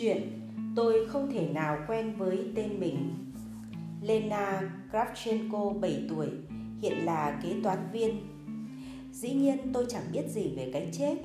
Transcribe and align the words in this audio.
Chuyện, 0.00 0.22
Tôi 0.76 1.06
không 1.08 1.30
thể 1.32 1.48
nào 1.48 1.78
quen 1.88 2.16
với 2.18 2.52
tên 2.54 2.80
mình. 2.80 3.14
Lena 4.02 4.60
Kravchenko 4.90 5.72
7 5.80 6.06
tuổi, 6.08 6.28
Hiện 6.82 7.04
là 7.04 7.40
kế 7.42 7.56
toán 7.62 7.78
viên. 7.92 8.20
Dĩ 9.12 9.32
nhiên 9.32 9.72
tôi 9.72 9.86
chẳng 9.88 10.02
biết 10.12 10.28
gì 10.28 10.54
về 10.56 10.70
cái 10.72 10.88
chết, 10.92 11.16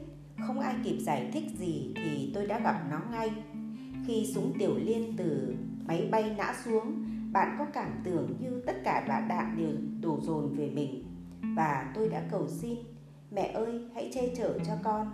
Không 0.47 0.59
ai 0.59 0.75
kịp 0.83 0.97
giải 0.99 1.29
thích 1.33 1.43
gì 1.57 1.93
thì 1.95 2.31
tôi 2.33 2.47
đã 2.47 2.59
gặp 2.59 2.81
nó 2.91 3.01
ngay. 3.11 3.31
Khi 4.07 4.31
súng 4.35 4.53
tiểu 4.59 4.77
liên 4.77 5.13
từ 5.17 5.55
máy 5.87 6.07
bay 6.11 6.35
nã 6.37 6.53
xuống, 6.65 7.05
Bạn 7.31 7.55
có 7.59 7.65
cảm 7.73 7.91
tưởng 8.03 8.37
như 8.39 8.61
tất 8.65 8.75
cả 8.83 9.05
đạn 9.07 9.27
đạn 9.27 9.55
đều 9.57 9.75
đổ 10.01 10.19
dồn 10.21 10.55
về 10.55 10.69
mình. 10.69 11.03
Và 11.55 11.91
tôi 11.95 12.09
đã 12.09 12.23
cầu 12.31 12.47
xin, 12.47 12.77
Mẹ 13.31 13.51
ơi, 13.53 13.81
hãy 13.95 14.11
che 14.13 14.35
chở 14.37 14.59
cho 14.67 14.73
con. 14.83 15.07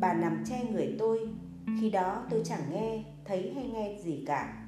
Bà 0.00 0.14
nằm 0.14 0.44
che 0.44 0.64
người 0.72 0.96
tôi 0.98 1.28
khi 1.80 1.90
đó 1.90 2.22
tôi 2.30 2.42
chẳng 2.44 2.70
nghe, 2.70 3.04
thấy 3.24 3.52
hay 3.54 3.68
nghe 3.68 3.98
gì 4.02 4.24
cả. 4.26 4.64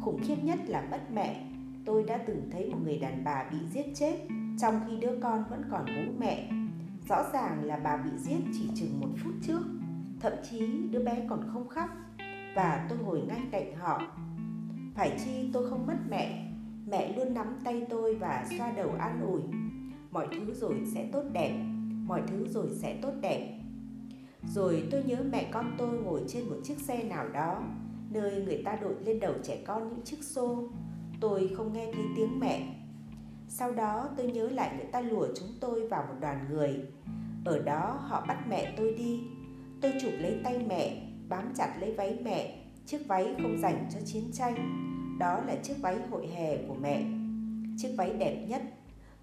Khủng 0.00 0.20
khiếp 0.22 0.36
nhất 0.42 0.58
là 0.66 0.86
mất 0.90 1.00
mẹ. 1.12 1.46
Tôi 1.84 2.04
đã 2.04 2.16
từng 2.16 2.48
thấy 2.52 2.70
một 2.70 2.78
người 2.84 2.98
đàn 2.98 3.24
bà 3.24 3.44
bị 3.50 3.58
giết 3.72 3.86
chết 3.94 4.16
Trong 4.60 4.80
khi 4.86 4.96
đứa 5.00 5.18
con 5.22 5.44
vẫn 5.50 5.62
còn 5.70 5.84
bú 5.84 6.12
mẹ. 6.18 6.50
Rõ 7.08 7.24
ràng 7.32 7.64
là 7.64 7.76
bà 7.76 7.96
bị 7.96 8.10
giết 8.16 8.38
chỉ 8.52 8.68
chừng 8.74 9.00
một 9.00 9.08
phút 9.24 9.32
trước 9.42 9.60
Thậm 10.20 10.32
chí 10.50 10.66
đứa 10.90 11.04
bé 11.04 11.26
còn 11.28 11.50
không 11.52 11.68
khóc 11.68 11.88
Và 12.54 12.86
tôi 12.88 12.98
ngồi 12.98 13.20
ngay 13.20 13.40
cạnh 13.50 13.76
họ. 13.76 14.02
Phải 14.94 15.18
chi 15.24 15.50
tôi 15.52 15.70
không 15.70 15.86
mất 15.86 15.96
mẹ 16.08 16.46
Mẹ 16.86 17.16
luôn 17.16 17.34
nắm 17.34 17.46
tay 17.64 17.86
tôi 17.90 18.14
và 18.14 18.46
xoa 18.58 18.72
đầu 18.72 18.90
an 18.98 19.20
ủi. 19.20 19.42
Mọi 20.10 20.28
thứ 20.32 20.54
rồi 20.54 20.74
sẽ 20.94 21.08
tốt 21.12 21.22
đẹp 21.32 21.64
Mọi 22.06 22.22
thứ 22.26 22.48
rồi 22.48 22.68
sẽ 22.70 22.98
tốt 23.02 23.12
đẹp 23.20 23.59
rồi 24.46 24.88
tôi 24.90 25.02
nhớ 25.02 25.16
mẹ 25.30 25.50
con 25.52 25.74
tôi 25.78 25.98
ngồi 25.98 26.22
trên 26.28 26.48
một 26.48 26.56
chiếc 26.64 26.78
xe 26.78 27.02
nào 27.02 27.28
đó, 27.28 27.62
Nơi 28.10 28.42
người 28.44 28.62
ta 28.64 28.76
đội 28.76 28.94
lên 29.04 29.20
đầu 29.20 29.34
trẻ 29.42 29.62
con 29.66 29.88
những 29.88 30.04
chiếc 30.04 30.24
xô. 30.24 30.68
Tôi 31.20 31.50
không 31.56 31.72
nghe 31.72 31.90
thấy 31.94 32.04
tiếng 32.16 32.40
mẹ. 32.40 32.74
Sau 33.48 33.72
đó 33.72 34.08
tôi 34.16 34.26
nhớ 34.26 34.48
lại 34.48 34.70
người 34.76 34.86
ta 34.92 35.00
lùa 35.00 35.26
chúng 35.36 35.48
tôi 35.60 35.88
vào 35.88 36.04
một 36.08 36.14
đoàn 36.20 36.46
người. 36.50 36.80
Ở 37.44 37.58
đó 37.58 37.98
họ 38.08 38.24
bắt 38.28 38.44
mẹ 38.48 38.74
tôi 38.76 38.94
đi. 38.94 39.20
Tôi 39.80 39.92
chụp 40.02 40.12
lấy 40.18 40.40
tay 40.44 40.58
mẹ, 40.68 41.06
Bám 41.28 41.52
chặt 41.54 41.76
lấy 41.80 41.94
váy 41.94 42.18
mẹ. 42.24 42.58
Chiếc 42.86 43.08
váy 43.08 43.34
không 43.42 43.58
dành 43.58 43.88
cho 43.92 44.00
chiến 44.04 44.24
tranh. 44.32 44.54
Đó 45.18 45.40
là 45.46 45.56
chiếc 45.62 45.74
váy 45.80 45.98
hội 46.10 46.26
hè 46.26 46.56
của 46.68 46.74
mẹ. 46.74 47.04
Chiếc 47.76 47.94
váy 47.98 48.12
đẹp 48.12 48.46
nhất. 48.48 48.62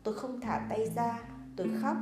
Tôi 0.04 0.14
không 0.14 0.42
thả 0.42 0.68
tay 0.70 0.90
ra, 0.96 1.20
Tôi 1.56 1.68
khóc. 1.82 1.98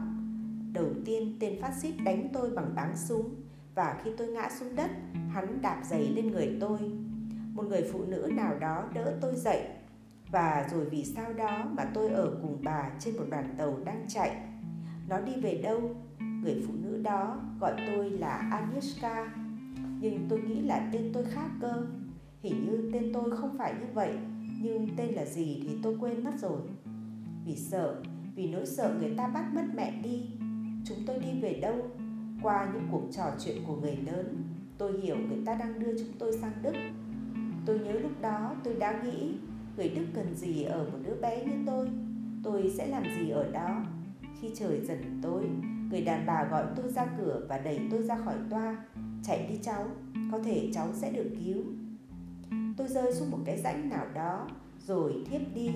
Đầu 0.75 0.89
tiên 1.05 1.37
tên 1.39 1.61
phát 1.61 1.73
xít 1.81 1.93
đánh 2.03 2.29
tôi 2.33 2.49
bằng 2.49 2.75
báng 2.75 2.97
súng. 2.97 3.35
Và 3.75 4.01
khi 4.03 4.11
tôi 4.17 4.27
ngã 4.27 4.49
xuống 4.59 4.75
đất, 4.75 4.91
Hắn 5.29 5.61
đạp 5.61 5.81
giày 5.83 6.09
lên 6.09 6.31
người 6.31 6.57
tôi. 6.59 6.79
Một 7.53 7.63
người 7.63 7.89
phụ 7.93 8.03
nữ 8.05 8.29
nào 8.33 8.59
đó 8.59 8.83
đỡ 8.93 9.17
tôi 9.21 9.35
dậy. 9.35 9.67
Và 10.31 10.67
rồi 10.71 10.85
vì 10.85 11.03
sao 11.03 11.33
đó 11.33 11.65
mà 11.77 11.83
tôi 11.93 12.09
ở 12.09 12.37
cùng 12.41 12.59
bà 12.63 12.89
trên 12.99 13.17
một 13.17 13.23
đoàn 13.29 13.55
tàu 13.57 13.77
đang 13.85 14.05
chạy. 14.07 14.37
Nó 15.09 15.19
đi 15.19 15.31
về 15.41 15.61
đâu? 15.63 15.81
Người 16.19 16.63
phụ 16.67 16.73
nữ 16.83 17.01
đó 17.03 17.41
gọi 17.59 17.73
tôi 17.87 18.09
là 18.09 18.49
Agnieszka. 18.51 19.27
Nhưng 19.99 20.25
tôi 20.29 20.39
nghĩ 20.39 20.61
là 20.61 20.89
tên 20.93 21.11
tôi 21.13 21.25
khác 21.25 21.49
cơ. 21.61 21.85
Hình 22.41 22.65
như 22.65 22.89
tên 22.93 23.11
tôi 23.13 23.31
không 23.37 23.57
phải 23.57 23.73
như 23.73 23.87
vậy, 23.93 24.13
Nhưng 24.61 24.87
tên 24.97 25.13
là 25.13 25.25
gì 25.25 25.63
thì 25.67 25.77
tôi 25.83 25.97
quên 25.99 26.23
mất 26.23 26.33
rồi. 26.39 26.59
Vì 27.45 27.55
sợ, 27.55 28.01
Vì 28.35 28.47
nỗi 28.47 28.65
sợ 28.65 28.95
người 28.99 29.13
ta 29.17 29.27
bắt 29.27 29.45
mất 29.53 29.65
mẹ 29.75 30.01
đi 30.03 30.29
tôi 31.05 31.19
đi 31.19 31.39
về 31.41 31.59
đâu? 31.61 31.75
Qua 32.41 32.71
những 32.73 32.87
cuộc 32.91 33.03
trò 33.11 33.23
chuyện 33.39 33.57
của 33.67 33.75
người 33.75 33.95
lớn, 33.95 34.43
tôi 34.77 35.01
hiểu 35.01 35.15
người 35.17 35.39
ta 35.45 35.55
đang 35.55 35.79
đưa 35.79 35.97
chúng 35.97 36.11
tôi 36.19 36.37
sang 36.41 36.53
đức. 36.63 36.73
Tôi 37.65 37.79
nhớ 37.79 37.91
lúc 37.91 38.21
đó 38.21 38.55
tôi 38.63 38.73
đã 38.73 39.03
nghĩ, 39.03 39.33
người 39.77 39.89
đức 39.89 40.05
cần 40.13 40.35
gì 40.35 40.63
ở 40.63 40.89
một 40.91 40.99
đứa 41.05 41.15
bé 41.21 41.45
như 41.45 41.53
tôi? 41.65 41.89
Tôi 42.43 42.73
sẽ 42.77 42.87
làm 42.87 43.03
gì 43.19 43.29
ở 43.29 43.51
đó? 43.51 43.83
Khi 44.41 44.51
trời 44.55 44.81
dần 44.81 45.19
tối, 45.21 45.43
người 45.91 46.01
đàn 46.01 46.25
bà 46.25 46.47
gọi 46.51 46.65
tôi 46.75 46.91
ra 46.91 47.05
cửa 47.17 47.45
và 47.49 47.57
đẩy 47.57 47.79
tôi 47.91 48.03
ra 48.03 48.17
khỏi 48.17 48.35
toa. 48.49 48.85
Chạy 49.23 49.47
đi 49.49 49.59
cháu, 49.61 49.87
có 50.31 50.39
thể 50.39 50.69
cháu 50.73 50.87
sẽ 50.93 51.11
được 51.11 51.29
cứu. 51.45 51.63
Tôi 52.77 52.87
rơi 52.87 53.13
xuống 53.13 53.31
một 53.31 53.39
cái 53.45 53.57
rãnh 53.57 53.89
nào 53.89 54.05
đó, 54.13 54.47
rồi 54.87 55.13
thiếp 55.29 55.41
đi. 55.55 55.69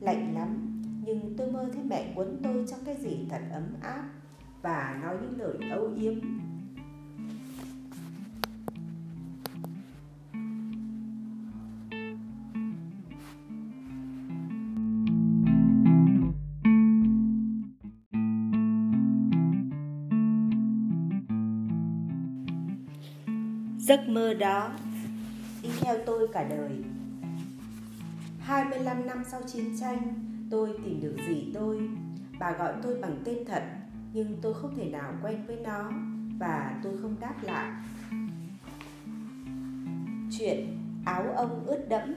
Lạnh 0.00 0.34
lắm, 0.34 0.82
nhưng 1.06 1.34
tôi 1.36 1.52
mơ 1.52 1.68
thấy 1.74 1.82
mẹ 1.84 2.12
quấn 2.16 2.40
tôi 2.42 2.64
trong 2.70 2.80
cái 2.84 2.96
gì 2.96 3.26
thật 3.30 3.40
ấm 3.52 3.64
áp 3.80 4.08
và 4.66 4.98
nói 5.02 5.16
những 5.22 5.38
lời 5.38 5.70
âu 5.70 5.92
yếm. 5.96 6.14
Giấc 23.78 24.08
mơ 24.08 24.34
đó 24.34 24.70
đi 25.62 25.70
theo 25.80 25.96
tôi 26.06 26.28
cả 26.32 26.44
đời. 26.44 26.70
25 28.40 29.06
năm 29.06 29.22
sau 29.30 29.40
chiến 29.46 29.64
tranh, 29.80 29.98
tôi 30.50 30.70
tìm 30.84 31.00
được 31.00 31.16
gì 31.28 31.50
tôi. 31.54 31.88
Bà 32.38 32.52
gọi 32.52 32.72
tôi 32.82 32.94
bằng 33.00 33.22
tên 33.24 33.38
thật 33.46 33.75
nhưng 34.16 34.36
tôi 34.42 34.54
không 34.54 34.74
thể 34.76 34.90
nào 34.90 35.12
quen 35.22 35.44
với 35.46 35.56
nó 35.56 35.90
và 36.38 36.80
tôi 36.82 36.92
không 37.02 37.16
đáp 37.20 37.34
lại. 37.42 37.72
Chuyện 40.38 40.78
áo 41.04 41.24
ông 41.36 41.64
ướt 41.66 41.88
đẫm, 41.88 42.14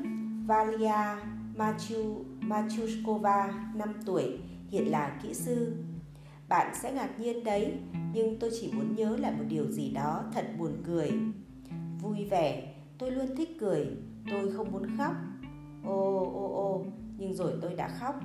Valia 0.48 1.22
Machu 1.56 2.24
Machuskova 2.42 3.72
5 3.76 3.94
tuổi, 4.06 4.40
hiện 4.70 4.92
là 4.92 5.20
kỹ 5.24 5.34
sư. 5.34 5.76
Bạn 6.50 6.76
sẽ 6.76 6.94
ngạc 6.94 7.20
nhiên 7.20 7.44
đấy, 7.44 7.80
nhưng 8.14 8.40
tôi 8.40 8.50
chỉ 8.60 8.72
muốn 8.72 8.96
nhớ 8.96 9.18
lại 9.18 9.32
một 9.38 9.46
điều 9.48 9.72
gì 9.72 9.92
đó 9.92 10.24
thật 10.34 10.46
buồn 10.58 10.72
cười. 10.86 11.12
Vui 12.02 12.26
vẻ, 12.26 12.74
tôi 12.98 13.12
luôn 13.12 13.36
thích 13.36 13.58
cười, 13.60 13.88
tôi 14.32 14.52
không 14.52 14.72
muốn 14.72 14.98
khóc. 14.98 15.14
Ô 15.86 16.26
ô 16.34 16.56
ô, 16.56 16.86
nhưng 17.18 17.34
rồi 17.34 17.54
tôi 17.62 17.74
đã 17.74 17.88
khóc. 17.88 18.16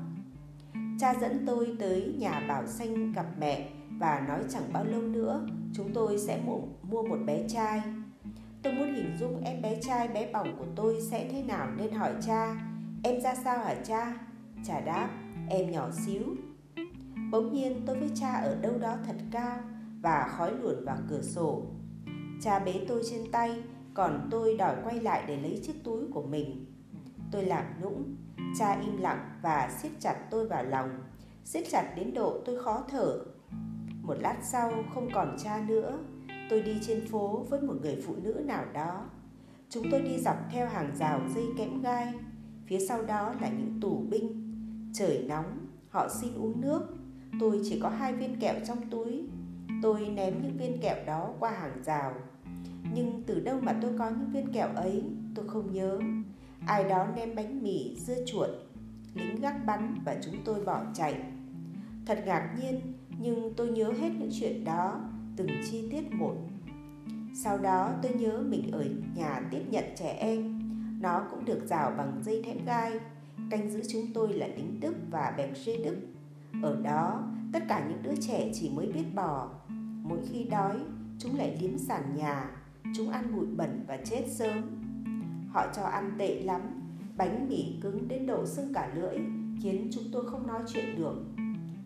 Cha 0.98 1.14
dẫn 1.20 1.46
tôi 1.46 1.76
tới 1.78 2.14
nhà 2.18 2.40
Bảo 2.48 2.66
Xanh 2.66 3.12
gặp 3.12 3.26
mẹ 3.38 3.68
và 3.98 4.24
nói 4.28 4.40
chẳng 4.48 4.72
bao 4.72 4.84
lâu 4.84 5.02
nữa 5.02 5.46
chúng 5.74 5.92
tôi 5.94 6.18
sẽ 6.18 6.40
mua, 6.46 6.58
mua 6.82 7.02
một 7.02 7.18
bé 7.26 7.48
trai. 7.48 7.82
Tôi 8.62 8.72
muốn 8.72 8.94
hình 8.94 9.16
dung 9.20 9.40
em 9.44 9.62
bé 9.62 9.80
trai 9.82 10.08
bé 10.08 10.32
bỏng 10.32 10.56
của 10.58 10.66
tôi 10.76 11.00
sẽ 11.10 11.28
thế 11.32 11.42
nào 11.42 11.68
nên 11.76 11.92
hỏi 11.92 12.12
cha 12.26 12.56
Em 13.02 13.20
ra 13.20 13.34
sao 13.34 13.58
hả 13.58 13.74
cha? 13.74 14.14
Cha 14.64 14.80
đáp 14.80 15.08
em 15.48 15.70
nhỏ 15.70 15.90
xíu 16.06 16.22
Bỗng 17.30 17.52
nhiên 17.52 17.82
tôi 17.86 17.98
với 17.98 18.10
cha 18.14 18.32
ở 18.32 18.54
đâu 18.54 18.78
đó 18.78 18.96
thật 19.06 19.16
cao 19.30 19.58
và 20.02 20.28
khói 20.36 20.52
luồn 20.52 20.84
vào 20.84 20.96
cửa 21.08 21.22
sổ. 21.22 21.62
Cha 22.40 22.58
bế 22.58 22.84
tôi 22.88 23.02
trên 23.10 23.30
tay, 23.32 23.62
còn 23.94 24.28
tôi 24.30 24.56
đòi 24.56 24.76
quay 24.84 25.00
lại 25.00 25.24
để 25.28 25.36
lấy 25.36 25.60
chiếc 25.62 25.84
túi 25.84 26.02
của 26.14 26.22
mình. 26.22 26.66
Tôi 27.30 27.44
làm 27.44 27.64
nũng, 27.82 28.16
Cha 28.59 28.81
im 28.81 28.97
lặng 28.97 29.38
và 29.42 29.70
siết 29.82 29.92
chặt 30.00 30.15
tôi 30.31 30.48
vào 30.48 30.65
lòng. 30.65 30.91
Siết 31.44 31.65
chặt 31.70 31.92
đến 31.97 32.15
độ 32.15 32.41
tôi 32.44 32.62
khó 32.62 32.82
thở. 32.88 33.19
Một 34.03 34.15
lát 34.20 34.37
sau, 34.42 34.72
không 34.94 35.09
còn 35.15 35.37
cha 35.44 35.65
nữa. 35.69 35.98
Tôi 36.50 36.62
đi 36.62 36.78
trên 36.87 37.06
phố 37.06 37.47
với 37.50 37.60
một 37.60 37.75
người 37.82 38.03
phụ 38.06 38.14
nữ 38.22 38.32
nào 38.44 38.64
đó. 38.72 39.06
Chúng 39.69 39.84
tôi 39.91 40.03
đi 40.03 40.19
dọc 40.19 40.37
theo 40.50 40.66
hàng 40.66 40.97
rào 40.97 41.20
dây 41.34 41.44
kẽm 41.59 41.82
gai. 41.82 42.14
Phía 42.66 42.78
sau 42.78 43.03
đó 43.03 43.34
là 43.41 43.48
những 43.48 43.78
tù 43.81 43.97
binh. 44.10 44.54
Trời 44.94 45.25
nóng, 45.28 45.66
họ 45.88 46.09
xin 46.09 46.34
uống 46.34 46.60
nước. 46.60 46.81
Tôi 47.41 47.60
chỉ 47.64 47.81
có 47.81 47.88
hai 47.88 48.12
viên 48.12 48.41
kẹo 48.41 48.54
trong 48.66 48.91
túi. 48.91 49.28
Tôi 49.82 50.08
ném 50.08 50.43
những 50.43 50.56
viên 50.56 50.81
kẹo 50.82 50.96
đó 51.06 51.31
qua 51.40 51.50
hàng 51.50 51.82
rào. 51.84 52.14
Nhưng 52.94 53.23
từ 53.26 53.40
đâu 53.40 53.61
mà 53.61 53.78
tôi 53.82 53.99
có 53.99 54.11
những 54.11 54.31
viên 54.32 54.52
kẹo 54.52 54.69
ấy, 54.76 55.05
tôi 55.34 55.49
không 55.49 55.73
nhớ 55.73 55.99
ai 56.66 56.84
đó 56.84 57.06
ném 57.16 57.34
bánh 57.34 57.62
mì, 57.62 57.96
dưa 57.99 58.16
chuột, 58.26 58.49
lính 59.14 59.40
gác 59.40 59.66
bắn 59.66 59.99
và 60.05 60.16
chúng 60.25 60.34
tôi 60.44 60.64
bỏ 60.64 60.82
chạy. 60.94 61.14
Thật 62.06 62.22
ngạc 62.26 62.56
nhiên, 62.61 62.81
nhưng 63.20 63.55
tôi 63.56 63.69
nhớ 63.69 63.93
hết 64.00 64.11
những 64.19 64.31
chuyện 64.40 64.64
đó, 64.64 65.00
từng 65.37 65.49
chi 65.70 65.88
tiết 65.90 66.12
một. 66.12 66.37
Sau 67.34 67.58
đó 67.58 67.93
tôi 68.02 68.12
nhớ 68.12 68.44
mình 68.49 68.70
ở 68.72 68.84
nhà 69.16 69.40
tiếp 69.50 69.62
nhận 69.70 69.84
trẻ 69.96 70.16
em. 70.20 70.61
Nó 71.00 71.26
cũng 71.31 71.44
được 71.44 71.66
rào 71.66 71.93
bằng 71.99 72.20
dây 72.22 72.43
thép 72.43 72.66
gai, 72.66 72.93
canh 73.50 73.70
giữ 73.70 73.82
chúng 73.93 74.06
tôi 74.14 74.32
là 74.32 74.46
lính 74.46 74.81
đức 74.81 74.94
và 75.11 75.34
bèm 75.37 75.55
xê 75.55 75.76
đức. 75.84 75.96
Ở 76.62 76.76
đó, 76.82 77.22
tất 77.52 77.62
cả 77.69 77.87
những 77.88 78.02
đứa 78.02 78.20
trẻ 78.20 78.50
chỉ 78.55 78.70
mới 78.70 78.87
biết 78.87 79.05
bò. 79.14 79.49
Mỗi 80.02 80.19
khi 80.32 80.44
đói, 80.44 80.76
chúng 81.19 81.37
lại 81.38 81.58
liếm 81.61 81.78
sàn 81.78 82.02
nhà, 82.16 82.50
chúng 82.96 83.11
ăn 83.11 83.37
bụi 83.37 83.46
bẩn 83.56 83.84
và 83.88 83.96
chết 83.96 84.25
sớm. 84.28 84.74
Họ 85.54 85.66
cho 85.76 85.82
ăn 85.82 86.14
tệ 86.18 86.42
lắm, 86.42 86.60
bánh 87.16 87.48
mì 87.48 87.64
cứng 87.82 88.08
đến 88.08 88.26
độ 88.26 88.46
sưng 88.46 88.74
cả 88.74 88.92
lưỡi, 88.94 89.18
khiến 89.62 89.88
chúng 89.92 90.04
tôi 90.12 90.30
không 90.30 90.46
nói 90.46 90.60
chuyện 90.72 90.84
được. 90.98 91.14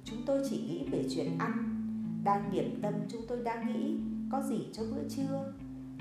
Chúng 0.05 0.19
tôi 0.27 0.43
chỉ 0.51 0.57
nghĩ 0.57 0.89
về 0.91 1.05
chuyện 1.11 1.39
ăn. 1.39 1.53
Đang 2.25 2.53
niệm 2.53 2.83
tâm 2.83 2.95
chúng 3.09 3.21
tôi 3.29 3.39
đang 3.45 3.67
nghĩ 3.67 3.97
có 4.33 4.43
gì 4.43 4.69
cho 4.73 4.83
bữa 4.91 5.09
trưa. 5.09 5.53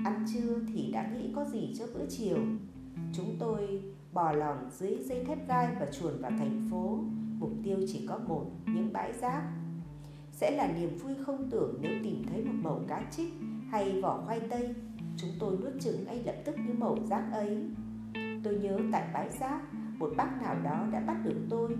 ăn 0.04 0.24
trưa 0.34 0.58
thì 0.74 0.92
đã 0.92 1.10
nghĩ 1.14 1.32
có 1.34 1.44
gì 1.44 1.74
cho 1.78 1.84
bữa 1.94 2.06
chiều. 2.08 2.38
Chúng 3.12 3.36
tôi 3.38 3.82
bò 4.12 4.32
lòn 4.32 4.70
dưới 4.78 4.98
dây 5.04 5.24
thép 5.24 5.48
gai 5.48 5.76
và 5.80 5.86
chuồn 5.86 6.22
vào 6.22 6.30
thành 6.30 6.68
phố. 6.70 6.98
Mục 7.38 7.52
tiêu 7.64 7.76
chỉ 7.88 8.06
có 8.08 8.18
một, 8.28 8.46
những 8.66 8.92
bãi 8.92 9.12
rác. 9.12 9.42
Sẽ 10.32 10.50
là 10.56 10.72
niềm 10.72 10.98
vui 10.98 11.12
không 11.26 11.50
tưởng 11.50 11.78
nếu 11.80 11.92
tìm 12.04 12.24
thấy 12.30 12.44
một 12.44 12.54
mẩu 12.62 12.80
cá 12.88 13.02
trích 13.10 13.32
hay 13.70 14.02
vỏ 14.02 14.22
khoai 14.26 14.40
tây. 14.40 14.74
Chúng 15.20 15.30
tôi 15.38 15.56
nuốt 15.62 15.72
chừng 15.80 16.04
ngay 16.04 16.22
lập 16.24 16.34
tức 16.44 16.56
như 16.58 16.74
mẩu 16.78 16.98
rác 17.10 17.22
ấy. 17.32 17.62
Tôi 18.44 18.54
nhớ 18.54 18.78
tại 18.92 19.04
bãi 19.14 19.28
rác, 19.40 19.60
một 19.98 20.10
bác 20.16 20.42
nào 20.42 20.56
đó 20.64 20.86
đã 20.92 21.00
bắt 21.00 21.16
được 21.24 21.46
tôi. 21.50 21.76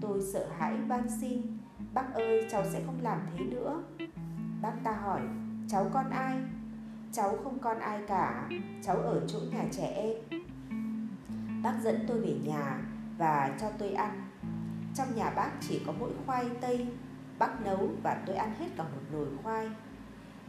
Tôi 0.00 0.20
sợ 0.32 0.48
hãi 0.58 0.76
van 0.88 1.06
xin, 1.20 1.42
bác 1.94 2.14
ơi 2.14 2.46
cháu 2.50 2.64
sẽ 2.72 2.82
không 2.86 2.98
làm 3.02 3.20
thế 3.32 3.44
nữa. 3.44 3.82
Bác 4.62 4.72
ta 4.84 4.92
hỏi, 4.92 5.20
cháu 5.68 5.90
con 5.92 6.10
ai? 6.10 6.38
Cháu 7.12 7.36
không 7.44 7.58
con 7.58 7.78
ai 7.78 8.02
cả, 8.08 8.48
cháu 8.82 8.96
ở 8.96 9.20
chỗ 9.26 9.38
nhà 9.52 9.64
trẻ 9.70 9.86
em. 9.86 10.40
Bác 11.62 11.74
dẫn 11.82 12.04
tôi 12.08 12.20
về 12.20 12.34
nhà 12.44 12.82
và 13.18 13.56
cho 13.60 13.70
tôi 13.78 13.90
ăn. 13.90 14.22
Trong 14.94 15.08
nhà 15.16 15.30
bác 15.30 15.50
chỉ 15.60 15.82
có 15.86 15.92
mỗi 15.98 16.10
khoai 16.26 16.44
tây, 16.60 16.86
bác 17.38 17.64
nấu 17.64 17.88
và 18.02 18.22
tôi 18.26 18.36
ăn 18.36 18.54
hết 18.58 18.66
cả 18.76 18.82
một 18.82 19.02
nồi 19.12 19.26
khoai. 19.42 19.68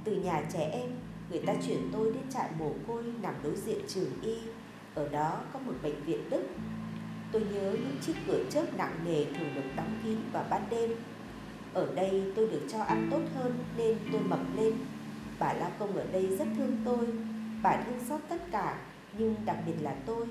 Từ 0.04 0.16
nhà 0.16 0.42
trẻ 0.54 0.70
em, 0.74 0.90
người 1.32 1.42
ta 1.46 1.54
chuyển 1.68 1.90
tôi 1.92 2.12
đến 2.14 2.24
trại 2.30 2.50
mồ 2.60 2.72
côi 2.88 3.04
nằm 3.22 3.34
đối 3.44 3.56
diện 3.56 3.80
trường 3.88 4.22
y. 4.22 4.38
Ở 4.96 5.10
đó 5.10 5.40
có 5.54 5.60
một 5.60 5.74
bệnh 5.84 6.04
viện 6.04 6.30
Đức. 6.30 6.44
Tôi 7.32 7.42
nhớ 7.54 7.72
những 7.72 7.98
chiếc 8.02 8.14
cửa 8.28 8.44
chớp 8.50 8.78
nặng 8.78 8.96
nề 9.06 9.26
thường 9.26 9.56
được 9.56 9.76
đóng 9.76 10.00
kín 10.04 10.18
vào 10.34 10.46
ban 10.50 10.62
đêm. 10.70 10.92
Ở 11.74 11.96
đây 11.96 12.24
tôi 12.36 12.48
được 12.48 12.62
cho 12.72 12.82
ăn 12.82 13.08
tốt 13.12 13.22
hơn 13.36 13.54
nên 13.78 13.98
tôi 14.12 14.22
mập 14.22 14.40
lên. 14.56 14.74
Bà 15.40 15.54
lao 15.54 15.72
công 15.80 15.96
ở 15.96 16.06
đây 16.12 16.28
rất 16.38 16.48
thương 16.58 16.78
tôi. 16.86 17.08
Bà 17.64 17.84
thương 17.86 18.00
xót 18.10 18.20
tất 18.30 18.52
cả, 18.52 18.78
nhưng 19.18 19.36
đặc 19.46 19.58
biệt 19.66 19.76
là 19.82 19.96
tôi 20.06 20.28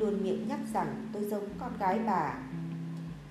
luôn 0.00 0.22
miệng 0.22 0.48
nhắc 0.48 0.60
rằng 0.72 1.08
tôi 1.12 1.24
giống 1.24 1.48
con 1.58 1.72
gái 1.78 1.98
bà. 2.06 2.34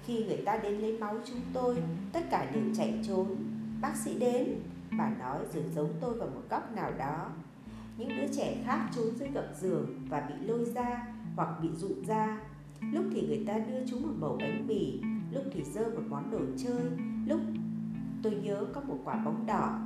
Khi 0.05 0.23
người 0.23 0.41
ta 0.45 0.57
đến 0.57 0.73
lấy 0.73 0.97
máu 0.97 1.17
chúng 1.25 1.41
tôi, 1.53 1.75
tất 2.13 2.21
cả 2.31 2.51
đều 2.53 2.63
chạy 2.77 2.93
trốn. 3.07 3.35
Bác 3.81 3.95
sĩ 3.95 4.19
đến, 4.19 4.55
bà 4.97 5.09
nói 5.19 5.39
rồi 5.53 5.63
giống 5.75 5.93
tôi 6.01 6.13
vào 6.13 6.27
một 6.27 6.41
góc 6.49 6.75
nào 6.75 6.91
đó. 6.97 7.29
Những 7.97 8.09
đứa 8.09 8.33
trẻ 8.35 8.63
khác 8.65 8.89
trốn 8.95 9.15
dưới 9.15 9.29
gầm 9.29 9.45
giường 9.59 10.07
và 10.09 10.29
bị 10.29 10.47
lôi 10.47 10.65
ra 10.65 11.07
hoặc 11.35 11.49
bị 11.61 11.69
dụ 11.75 11.89
ra. 12.07 12.41
Lúc 12.93 13.05
thì 13.11 13.27
người 13.27 13.43
ta 13.47 13.57
đưa 13.57 13.87
chúng 13.89 14.01
một 14.01 14.13
bầu 14.19 14.37
bánh 14.39 14.67
mì, 14.67 15.01
lúc 15.31 15.43
thì 15.53 15.63
dơ 15.63 15.89
một 15.89 16.03
món 16.09 16.31
đồ 16.31 16.39
chơi, 16.57 16.83
lúc 17.25 17.41
tôi 18.23 18.35
nhớ 18.35 18.65
có 18.73 18.81
một 18.81 18.97
quả 19.03 19.15
bóng 19.15 19.45
đỏ. 19.45 19.79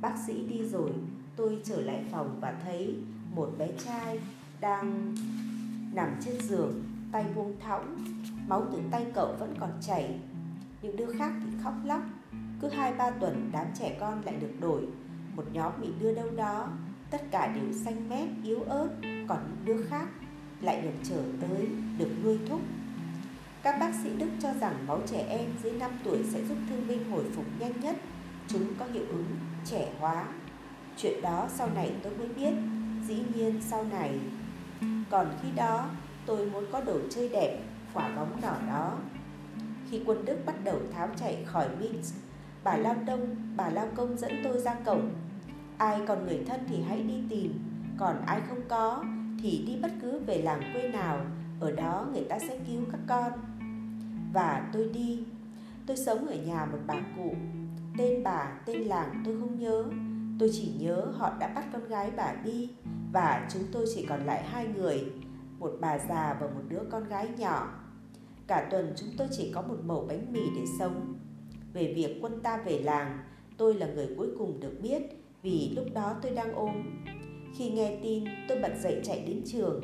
Bác 0.00 0.14
sĩ 0.26 0.46
đi 0.46 0.64
rồi, 0.68 0.90
tôi 1.36 1.58
trở 1.64 1.80
lại 1.80 2.04
phòng 2.10 2.38
và 2.40 2.54
thấy 2.64 2.96
một 3.34 3.50
bé 3.58 3.68
trai 3.84 4.20
đang 4.60 5.14
nằm 5.94 6.08
trên 6.24 6.40
giường, 6.40 6.82
tay 7.12 7.24
buông 7.36 7.54
thõng, 7.60 7.96
máu 8.48 8.66
từ 8.72 8.78
tay 8.90 9.06
cậu 9.14 9.34
vẫn 9.38 9.54
còn 9.60 9.70
chảy. 9.80 10.20
Những 10.82 10.96
đứa 10.96 11.12
khác 11.18 11.32
thì 11.40 11.50
khóc 11.62 11.74
lóc. 11.84 12.00
Cứ 12.64 12.70
hai 12.70 12.92
ba 12.92 13.10
tuần 13.10 13.50
đám 13.52 13.66
trẻ 13.78 13.96
con 14.00 14.22
lại 14.24 14.34
được 14.40 14.60
đổi, 14.60 14.82
một 15.36 15.44
nhóm 15.52 15.72
bị 15.80 15.88
đưa 16.00 16.14
đâu 16.14 16.30
đó, 16.36 16.68
tất 17.10 17.22
cả 17.30 17.46
đều 17.46 17.72
xanh 17.84 18.08
mét, 18.08 18.28
yếu 18.44 18.62
ớt, 18.62 18.88
còn 19.28 19.38
những 19.48 19.64
đứa 19.64 19.86
khác 19.86 20.08
lại 20.60 20.82
được 20.82 20.94
trở 21.02 21.22
tới, 21.40 21.68
được 21.98 22.10
nuôi 22.24 22.38
thúc. 22.48 22.60
Các 23.62 23.76
bác 23.80 23.94
sĩ 24.02 24.10
Đức 24.18 24.28
cho 24.40 24.52
rằng 24.60 24.86
máu 24.86 25.00
trẻ 25.06 25.26
em 25.28 25.46
dưới 25.62 25.72
5 25.72 25.90
tuổi 26.04 26.18
sẽ 26.32 26.44
giúp 26.44 26.56
thương 26.68 26.88
binh 26.88 27.10
hồi 27.10 27.24
phục 27.36 27.44
nhanh 27.58 27.80
nhất. 27.80 27.96
Chúng 28.48 28.74
có 28.78 28.86
hiệu 28.92 29.04
ứng 29.08 29.26
trẻ 29.64 29.92
hóa. 30.00 30.26
Chuyện 30.96 31.22
đó 31.22 31.48
sau 31.54 31.68
này 31.74 31.92
tôi 32.02 32.12
mới 32.16 32.28
biết. 32.28 32.52
Dĩ 33.06 33.22
nhiên 33.34 33.60
sau 33.62 33.84
này 33.84 34.18
còn 35.10 35.26
khi 35.42 35.48
đó 35.56 35.90
tôi 36.26 36.46
muốn 36.46 36.64
có 36.72 36.80
đồ 36.80 36.98
chơi 37.10 37.28
đẹp 37.28 37.58
quả 37.94 38.16
bóng 38.16 38.40
đỏ 38.40 38.56
đó 38.68 38.98
khi 39.90 40.00
quân 40.06 40.24
đức 40.24 40.38
bắt 40.46 40.54
đầu 40.64 40.80
tháo 40.94 41.08
chạy 41.16 41.44
khỏi 41.46 41.68
minsk 41.80 42.23
bà 42.64 42.76
lao 42.76 42.94
đông 43.06 43.36
bà 43.56 43.68
lao 43.68 43.86
công 43.94 44.18
dẫn 44.18 44.32
tôi 44.44 44.60
ra 44.60 44.74
cổng. 44.74 45.10
Ai 45.78 46.00
còn 46.06 46.26
người 46.26 46.44
thân 46.46 46.60
thì 46.68 46.82
hãy 46.82 47.02
đi 47.02 47.22
tìm 47.30 47.58
còn 47.98 48.16
ai 48.26 48.40
không 48.48 48.60
có 48.68 49.04
thì 49.42 49.64
đi 49.66 49.76
bất 49.82 49.92
cứ 50.02 50.18
về 50.18 50.42
làng 50.42 50.62
quê 50.72 50.88
nào 50.88 51.20
ở 51.60 51.72
đó 51.72 52.06
người 52.12 52.24
ta 52.24 52.38
sẽ 52.38 52.58
cứu 52.66 52.80
các 52.92 53.00
con. 53.06 53.32
Và 54.32 54.70
tôi 54.72 54.90
đi. 54.94 55.24
Tôi 55.86 55.96
sống 55.96 56.26
ở 56.26 56.34
nhà 56.34 56.64
một 56.64 56.78
bà 56.86 56.94
cụ 57.16 57.34
tên 57.98 58.22
bà 58.22 58.52
tên 58.66 58.80
làng 58.80 59.22
tôi 59.24 59.40
không 59.40 59.58
nhớ. 59.58 59.84
Tôi 60.38 60.50
chỉ 60.52 60.72
nhớ 60.78 61.06
họ 61.14 61.32
đã 61.38 61.48
bắt 61.48 61.64
con 61.72 61.88
gái 61.88 62.10
bà 62.16 62.32
đi 62.44 62.70
và 63.12 63.48
chúng 63.52 63.62
tôi 63.72 63.86
chỉ 63.94 64.06
còn 64.06 64.26
lại 64.26 64.44
hai 64.44 64.66
người, 64.66 65.12
một 65.58 65.72
bà 65.80 65.98
già 65.98 66.36
và 66.40 66.46
một 66.46 66.62
đứa 66.68 66.82
con 66.90 67.08
gái 67.08 67.28
nhỏ. 67.38 67.80
Cả 68.46 68.68
tuần 68.70 68.92
chúng 68.96 69.08
tôi 69.18 69.28
chỉ 69.30 69.52
có 69.54 69.62
một 69.62 69.76
mẩu 69.84 70.06
bánh 70.08 70.32
mì 70.32 70.40
để 70.56 70.64
sống. 70.78 71.14
Về 71.74 71.92
việc 71.96 72.18
quân 72.22 72.40
ta 72.42 72.56
về 72.56 72.78
làng, 72.78 73.18
tôi 73.56 73.74
là 73.74 73.86
người 73.86 74.08
cuối 74.16 74.28
cùng 74.38 74.60
được 74.60 74.78
biết 74.82 75.02
vì 75.42 75.72
lúc 75.76 75.86
đó 75.94 76.16
tôi 76.22 76.32
đang 76.32 76.54
ôm. 76.54 76.72
Khi 77.58 77.70
nghe 77.70 77.98
tin, 78.02 78.24
tôi 78.48 78.58
bật 78.62 78.72
dậy 78.82 79.00
chạy 79.04 79.24
đến 79.26 79.42
trường. 79.46 79.80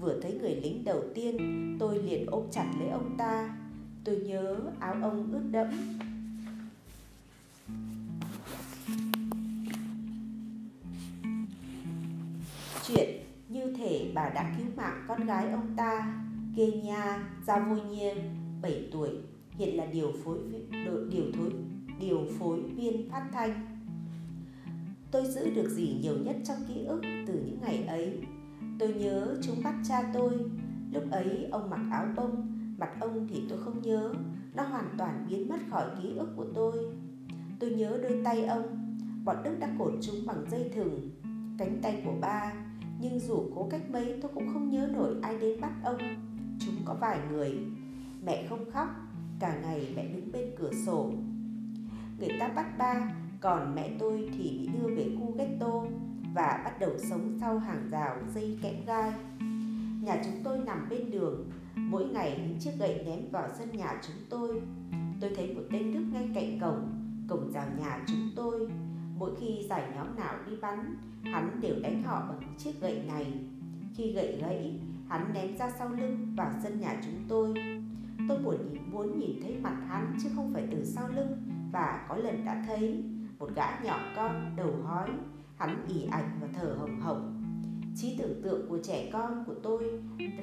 Vừa 0.00 0.20
thấy 0.20 0.32
người 0.32 0.54
lính 0.54 0.84
đầu 0.84 1.02
tiên, 1.14 1.36
tôi 1.80 1.98
liền 1.98 2.26
ôm 2.26 2.46
chặt 2.50 2.72
lấy 2.80 2.88
ông 2.88 3.14
ta. 3.18 3.56
Tôi 4.04 4.16
nhớ 4.16 4.60
áo 4.80 4.94
ông 5.02 5.32
ướt 5.32 5.42
đẫm, 5.50 5.70
chuyện 12.86 13.08
như 13.48 13.74
thể 13.76 14.10
bà 14.14 14.28
đã 14.28 14.54
cứu 14.58 14.66
mạng 14.76 15.04
con 15.08 15.26
gái 15.26 15.50
ông 15.50 15.76
ta 15.76 16.14
Kenya 16.56 17.30
Zavonye 17.46 18.14
7 18.62 18.88
tuổi 18.92 19.10
hiện 19.56 19.76
là 19.76 19.86
điều 19.86 20.12
phối 20.24 20.38
đội 20.86 21.06
điều 21.10 21.24
phối 21.36 21.50
điều 22.00 22.26
phối 22.38 22.60
viên 22.60 23.10
phát 23.10 23.28
thanh. 23.32 23.78
Tôi 25.10 25.26
giữ 25.26 25.54
được 25.54 25.68
gì 25.68 25.98
nhiều 26.02 26.16
nhất 26.24 26.36
trong 26.44 26.56
ký 26.68 26.84
ức 26.84 27.00
từ 27.26 27.34
những 27.34 27.58
ngày 27.60 27.84
ấy? 27.86 28.18
Tôi 28.78 28.94
nhớ 28.94 29.36
chúng 29.42 29.62
bắt 29.64 29.74
cha 29.88 30.10
tôi. 30.14 30.32
Lúc 30.92 31.04
ấy 31.10 31.48
ông 31.52 31.70
mặc 31.70 31.80
áo 31.90 32.06
bông, 32.16 32.58
mặt 32.78 32.90
ông 33.00 33.28
thì 33.30 33.42
tôi 33.48 33.58
không 33.58 33.82
nhớ. 33.82 34.14
Nó 34.54 34.62
hoàn 34.62 34.94
toàn 34.98 35.26
biến 35.28 35.48
mất 35.48 35.58
khỏi 35.70 35.84
ký 36.02 36.08
ức 36.16 36.28
của 36.36 36.46
tôi. 36.54 36.72
Tôi 37.58 37.70
nhớ 37.70 37.98
đôi 38.02 38.20
tay 38.24 38.44
ông. 38.44 38.96
Bọn 39.24 39.36
đức 39.44 39.56
đã 39.60 39.68
cột 39.78 39.92
chúng 40.00 40.26
bằng 40.26 40.44
dây 40.50 40.70
thừng, 40.74 41.10
cánh 41.58 41.78
tay 41.82 42.02
của 42.04 42.14
ba. 42.20 42.52
Nhưng 43.00 43.20
dù 43.20 43.50
cố 43.54 43.68
cách 43.70 43.90
mấy, 43.90 44.18
tôi 44.22 44.30
cũng 44.34 44.48
không 44.52 44.70
nhớ 44.70 44.88
nổi 44.92 45.14
ai 45.22 45.38
đến 45.38 45.60
bắt 45.60 45.72
ông. 45.84 45.98
Chúng 46.58 46.74
có 46.84 46.96
vài 47.00 47.18
người. 47.30 47.58
Mẹ 48.24 48.46
không 48.48 48.70
khóc 48.70 48.88
cả 49.40 49.58
ngày 49.62 49.92
mẹ 49.96 50.08
đứng 50.08 50.32
bên 50.32 50.50
cửa 50.58 50.70
sổ. 50.86 51.12
Người 52.18 52.28
ta 52.40 52.48
bắt 52.48 52.78
ba, 52.78 53.14
còn 53.40 53.74
mẹ 53.74 53.90
tôi 53.98 54.30
thì 54.32 54.58
bị 54.58 54.68
đưa 54.68 54.94
về 54.94 55.16
khu 55.18 55.34
ghetto 55.38 55.84
và 56.34 56.62
bắt 56.64 56.80
đầu 56.80 56.90
sống 57.10 57.38
sau 57.40 57.58
hàng 57.58 57.88
rào 57.90 58.16
dây 58.34 58.58
kẽm 58.62 58.84
gai. 58.86 59.12
Nhà 60.02 60.22
chúng 60.24 60.42
tôi 60.44 60.58
nằm 60.58 60.86
bên 60.90 61.10
đường, 61.10 61.50
mỗi 61.76 62.04
ngày 62.04 62.40
những 62.42 62.58
chiếc 62.60 62.72
gậy 62.78 63.02
ném 63.06 63.30
vào 63.30 63.48
sân 63.58 63.76
nhà 63.76 64.00
chúng 64.06 64.16
tôi. 64.30 64.62
Tôi 65.20 65.30
thấy 65.36 65.54
một 65.54 65.62
tên 65.72 65.94
đức 65.94 66.04
ngay 66.12 66.28
cạnh 66.34 66.60
cổng 66.60 67.02
cổng 67.28 67.52
rào 67.52 67.66
nhà 67.78 68.04
chúng 68.06 68.30
tôi. 68.36 68.68
Mỗi 69.18 69.30
khi 69.40 69.66
giải 69.68 69.82
nhóm 69.94 70.16
nào 70.16 70.34
đi 70.46 70.56
bắn, 70.60 70.96
hắn 71.22 71.60
đều 71.60 71.74
đánh 71.82 72.02
họ 72.02 72.22
bằng 72.28 72.54
chiếc 72.58 72.80
gậy 72.80 73.02
này. 73.08 73.26
Khi 73.96 74.12
gậy 74.12 74.38
gãy, 74.40 74.80
hắn 75.08 75.32
ném 75.34 75.56
ra 75.56 75.70
sau 75.78 75.88
lưng 75.88 76.34
vào 76.36 76.52
sân 76.62 76.80
nhà 76.80 77.00
chúng 77.04 77.24
tôi 77.28 77.54
tôi 78.28 78.38
buồn 78.38 78.56
nhìn 78.72 78.82
muốn 78.90 79.18
nhìn 79.18 79.40
thấy 79.42 79.56
mặt 79.62 79.76
hắn 79.88 80.16
chứ 80.22 80.28
không 80.36 80.52
phải 80.52 80.68
từ 80.70 80.84
sau 80.84 81.08
lưng. 81.08 81.42
Và 81.72 82.06
có 82.08 82.16
lần 82.16 82.44
đã 82.44 82.64
thấy 82.66 83.04
một 83.38 83.50
gã 83.54 83.80
nhỏ 83.84 84.00
con 84.16 84.56
đầu 84.56 84.72
hói. 84.84 85.10
Hắn 85.56 85.84
ỉ 85.88 86.06
ảnh 86.10 86.38
và 86.40 86.48
thở 86.52 86.76
hồng 86.78 87.00
hồng 87.00 87.42
trí 87.96 88.16
tưởng 88.18 88.42
tượng 88.42 88.68
của 88.68 88.78
trẻ 88.82 89.10
con 89.12 89.44
của 89.46 89.54
tôi 89.62 89.84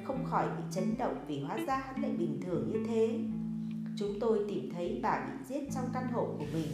không 0.04 0.26
khỏi 0.26 0.48
bị 0.58 0.64
chấn 0.72 0.98
động 0.98 1.16
vì 1.28 1.40
hóa 1.40 1.58
ra 1.68 1.78
hắn 1.78 2.02
lại 2.02 2.12
bình 2.12 2.42
thường 2.46 2.72
như 2.72 2.86
thế. 2.88 3.20
Chúng 3.98 4.20
tôi 4.20 4.46
tìm 4.50 4.70
thấy 4.74 5.00
bà 5.04 5.26
bị 5.28 5.46
giết 5.48 5.70
trong 5.76 5.86
căn 5.94 6.08
hộ 6.12 6.26
của 6.26 6.46
mình. 6.54 6.68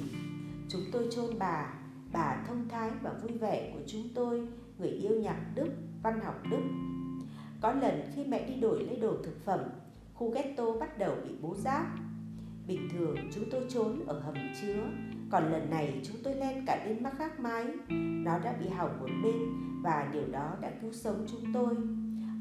Chúng 0.70 0.82
tôi 0.92 1.08
chôn 1.12 1.40
bà. 1.40 1.74
Bà 2.14 2.44
thông 2.48 2.68
thái 2.70 2.92
và 3.02 3.14
vui 3.14 3.38
vẻ 3.38 3.72
của 3.74 3.80
chúng 3.88 4.04
tôi, 4.16 4.48
người 4.78 4.90
yêu 4.90 5.20
nhạc 5.20 5.38
Đức, 5.56 5.68
văn 6.04 6.20
học 6.22 6.44
Đức. 6.52 6.62
Có 7.62 7.74
lần 7.74 8.02
khi 8.16 8.26
mẹ 8.26 8.48
đi 8.48 8.56
đổi 8.56 8.84
lấy 8.84 9.00
đồ 9.00 9.14
thực 9.24 9.46
phẩm, 9.46 9.60
khu 10.16 10.32
ghetto 10.32 10.72
bắt 10.80 10.98
đầu 10.98 11.16
bị 11.24 11.30
bố 11.42 11.56
giáp. 11.56 11.86
Bình 12.68 12.90
thường 12.92 13.16
chúng 13.34 13.44
tôi 13.52 13.62
trốn 13.70 14.06
ở 14.08 14.20
hầm 14.20 14.36
chứa, 14.62 14.84
còn 15.30 15.52
lần 15.52 15.70
này 15.70 16.02
chúng 16.04 16.18
tôi 16.24 16.36
lên 16.36 16.66
cả 16.66 16.86
lên 16.86 17.04
mắc 17.04 17.20
gác 17.20 17.40
mái. 17.40 17.66
Nó 18.26 18.40
đã 18.40 18.56
bị 18.62 18.70
hỏng 18.70 19.00
một 19.00 19.10
bên 19.24 19.36
và 19.84 20.10
điều 20.14 20.28
đó 20.32 20.56
đã 20.62 20.72
cứu 20.82 20.94
sống 20.94 21.26
chúng 21.32 21.54
tôi. 21.54 21.76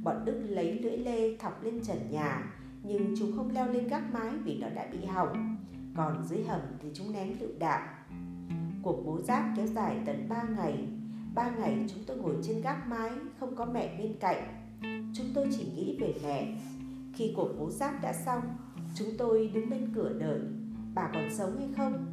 Bọn 0.02 0.24
Đức 0.24 0.42
lấy 0.48 0.78
lưỡi 0.78 0.98
lê 0.98 1.36
thọc 1.36 1.64
lên 1.64 1.80
trần 1.82 2.10
nhà, 2.10 2.52
nhưng 2.82 3.14
chúng 3.18 3.36
không 3.36 3.50
leo 3.54 3.72
lên 3.72 3.88
gác 3.88 4.12
mái 4.12 4.30
vì 4.44 4.58
nó 4.58 4.68
đã 4.68 4.86
bị 4.92 5.04
hỏng. 5.04 5.56
Còn 5.96 6.24
dưới 6.24 6.44
hầm 6.44 6.60
thì 6.82 6.88
chúng 6.94 7.12
ném 7.12 7.28
lựu 7.40 7.50
đạn. 7.58 7.82
Cuộc 8.82 9.02
bố 9.06 9.20
giáp 9.22 9.44
kéo 9.56 9.66
dài 9.66 9.96
tận 10.06 10.28
3 10.28 10.42
ngày. 10.42 10.88
Ba 11.34 11.50
ngày 11.50 11.86
chúng 11.94 12.04
tôi 12.06 12.16
ngồi 12.16 12.34
trên 12.42 12.60
gác 12.62 12.88
mái, 12.88 13.10
không 13.40 13.56
có 13.56 13.64
mẹ 13.64 13.96
bên 13.98 14.14
cạnh. 14.20 14.42
Chúng 15.14 15.26
tôi 15.34 15.48
chỉ 15.56 15.66
nghĩ 15.76 15.98
về 16.00 16.14
mẹ. 16.22 16.56
Khi 17.16 17.32
cuộc 17.36 17.48
bố 17.58 17.70
giáp 17.70 18.02
đã 18.02 18.12
xong, 18.12 18.42
chúng 18.94 19.08
tôi 19.18 19.50
đứng 19.54 19.70
bên 19.70 19.92
cửa 19.94 20.12
đợi. 20.18 20.40
Bà 20.94 21.10
còn 21.14 21.30
sống 21.30 21.58
hay 21.58 21.68
không? 21.76 22.06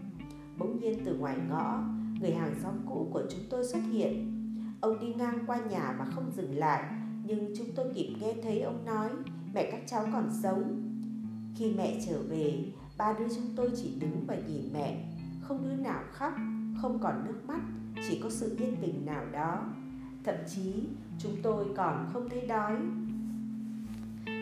Bỗng 0.57 0.79
nhiên 0.79 0.99
từ 1.05 1.15
ngoài 1.15 1.37
ngõ, 1.49 1.83
người 2.21 2.31
hàng 2.31 2.55
xóm 2.63 2.73
cũ 2.89 3.07
của 3.13 3.23
chúng 3.29 3.41
tôi 3.49 3.63
xuất 3.65 3.81
hiện. 3.91 4.37
Ông 4.81 4.99
đi 4.99 5.13
ngang 5.13 5.43
qua 5.47 5.57
nhà 5.69 5.95
mà 5.99 6.05
không 6.05 6.31
dừng 6.35 6.57
lại, 6.57 6.83
nhưng 7.25 7.53
chúng 7.57 7.67
tôi 7.75 7.85
kịp 7.95 8.15
nghe 8.19 8.33
thấy 8.43 8.61
ông 8.61 8.85
nói 8.85 9.09
mẹ 9.53 9.69
các 9.71 9.81
cháu 9.87 10.05
còn 10.13 10.29
sống. 10.43 10.87
Khi 11.55 11.73
mẹ 11.77 11.99
trở 12.07 12.21
về, 12.29 12.65
ba 12.97 13.13
đứa 13.19 13.27
chúng 13.35 13.45
tôi 13.55 13.69
chỉ 13.75 13.93
đứng 13.99 14.25
và 14.27 14.35
nhìn 14.35 14.73
mẹ, 14.73 15.05
không 15.41 15.63
đứa 15.63 15.75
nào 15.75 16.03
khóc, 16.11 16.33
không 16.81 16.99
còn 17.01 17.25
nước 17.25 17.39
mắt, 17.47 17.61
chỉ 18.09 18.19
có 18.23 18.29
sự 18.29 18.57
yên 18.59 18.81
bình 18.81 19.05
nào 19.05 19.25
đó. 19.31 19.65
Thậm 20.23 20.35
chí 20.47 20.73
chúng 21.19 21.35
tôi 21.43 21.65
còn 21.77 22.09
không 22.13 22.29
thấy 22.29 22.47
đói. 22.47 22.77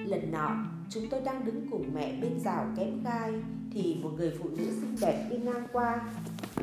Lần 0.10 0.32
nọ, 0.32 0.66
chúng 0.90 1.04
tôi 1.10 1.22
đang 1.26 1.46
đứng 1.46 1.68
cùng 1.72 1.94
mẹ 1.94 2.20
bên 2.22 2.40
rào 2.40 2.68
kém 2.78 3.04
gai 3.04 3.34
thì 3.72 3.98
một 4.04 4.10
người 4.18 4.34
phụ 4.40 4.50
nữ 4.50 4.64
xinh 4.66 4.96
đẹp 5.02 5.28
đi 5.30 5.38
ngang 5.38 5.68
qua. 5.72 6.02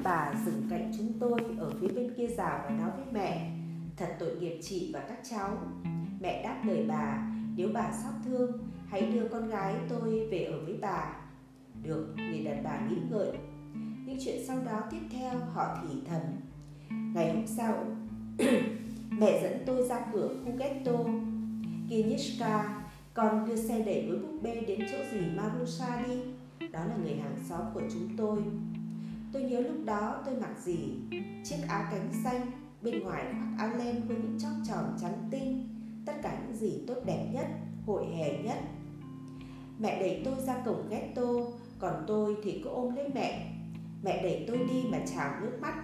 Bà 0.03 0.35
dừng 0.47 0.63
cạnh 0.71 0.93
chúng 0.99 1.13
tôi 1.21 1.41
ở 1.59 1.73
phía 1.81 1.89
bên 1.89 2.15
kia 2.17 2.27
rào 2.27 2.61
và 2.65 2.71
nói 2.71 2.91
với 2.97 3.05
mẹ, 3.13 3.51
thật 3.97 4.17
tội 4.19 4.37
nghiệp 4.37 4.59
chị 4.63 4.91
và 4.95 5.01
các 5.09 5.19
cháu. 5.31 5.59
Mẹ 6.21 6.43
đáp 6.43 6.63
lời 6.65 6.85
bà, 6.89 7.29
nếu 7.57 7.69
bà 7.75 7.93
xót 7.93 8.15
thương, 8.25 8.53
hãy 8.87 9.03
đưa 9.03 9.29
con 9.29 9.49
gái 9.49 9.75
tôi 9.89 10.29
về 10.31 10.45
ở 10.45 10.65
với 10.65 10.79
bà. 10.81 11.15
Được, 11.83 12.15
người 12.17 12.45
đàn 12.45 12.63
bà 12.65 12.81
nghĩ 12.89 12.97
ngợi. 13.11 13.33
những 14.07 14.19
chuyện 14.25 14.45
sau 14.47 14.57
đó 14.67 14.83
tiếp 14.91 15.03
theo 15.11 15.33
họ 15.53 15.79
thì 15.83 15.95
thầm. 16.09 16.23
Ngày 17.15 17.33
hôm 17.35 17.47
sau, 17.47 17.85
mẹ 19.11 19.43
dẫn 19.43 19.63
tôi 19.67 19.89
ra 19.89 20.01
cửa 20.13 20.29
khu 20.45 20.53
ghetto. 20.59 20.93
Kinishka, 21.89 22.86
con 23.17 23.49
đưa 23.49 23.57
xe 23.57 23.83
đẩy 23.83 24.07
với 24.09 24.19
búp 24.19 24.39
bê 24.43 24.61
đến 24.61 24.81
chỗ 24.93 24.99
gì 25.13 25.27
Marusha 25.37 26.03
đi. 26.07 26.21
Đó 26.69 26.85
là 26.85 26.97
người 26.97 27.15
hàng 27.15 27.37
xóm 27.49 27.61
của 27.75 27.83
chúng 27.93 28.17
tôi. 28.17 28.43
Tôi 29.33 29.43
nhớ 29.43 29.61
lúc 29.61 29.85
đó 29.85 30.23
tôi 30.27 30.35
mặc 30.41 30.59
gì? 30.65 30.79
Chiếc 31.45 31.57
áo 31.69 31.85
cánh 31.91 32.11
xanh, 32.25 32.47
bên 32.83 33.01
ngoài 33.01 33.25
khoác 33.25 33.55
áo 33.59 33.77
len 33.79 34.09
với 34.09 34.17
những 34.17 34.39
chóp 34.39 34.51
tròn 34.69 34.97
trắng 35.01 35.29
tinh. 35.31 35.69
Tất 36.07 36.13
cả 36.23 36.39
những 36.43 36.57
gì 36.57 36.81
tốt 36.87 36.97
đẹp 37.05 37.27
nhất, 37.33 37.47
hội 37.87 38.07
hè 38.07 38.43
nhất. 38.43 38.59
Mẹ 39.79 40.01
đẩy 40.01 40.23
tôi 40.25 40.35
ra 40.47 40.63
cổng 40.65 40.89
ghetto, 40.91 41.23
còn 41.79 42.05
tôi 42.07 42.37
thì 42.45 42.61
cứ 42.65 42.71
ôm 42.71 42.97
lấy 42.97 43.09
mẹ. 43.15 43.53
Mẹ 44.03 44.23
đẩy 44.23 44.45
tôi 44.49 44.59
đi 44.59 44.85
mà 44.91 44.99
trào 45.15 45.41
nước 45.41 45.59
mắt. 45.61 45.75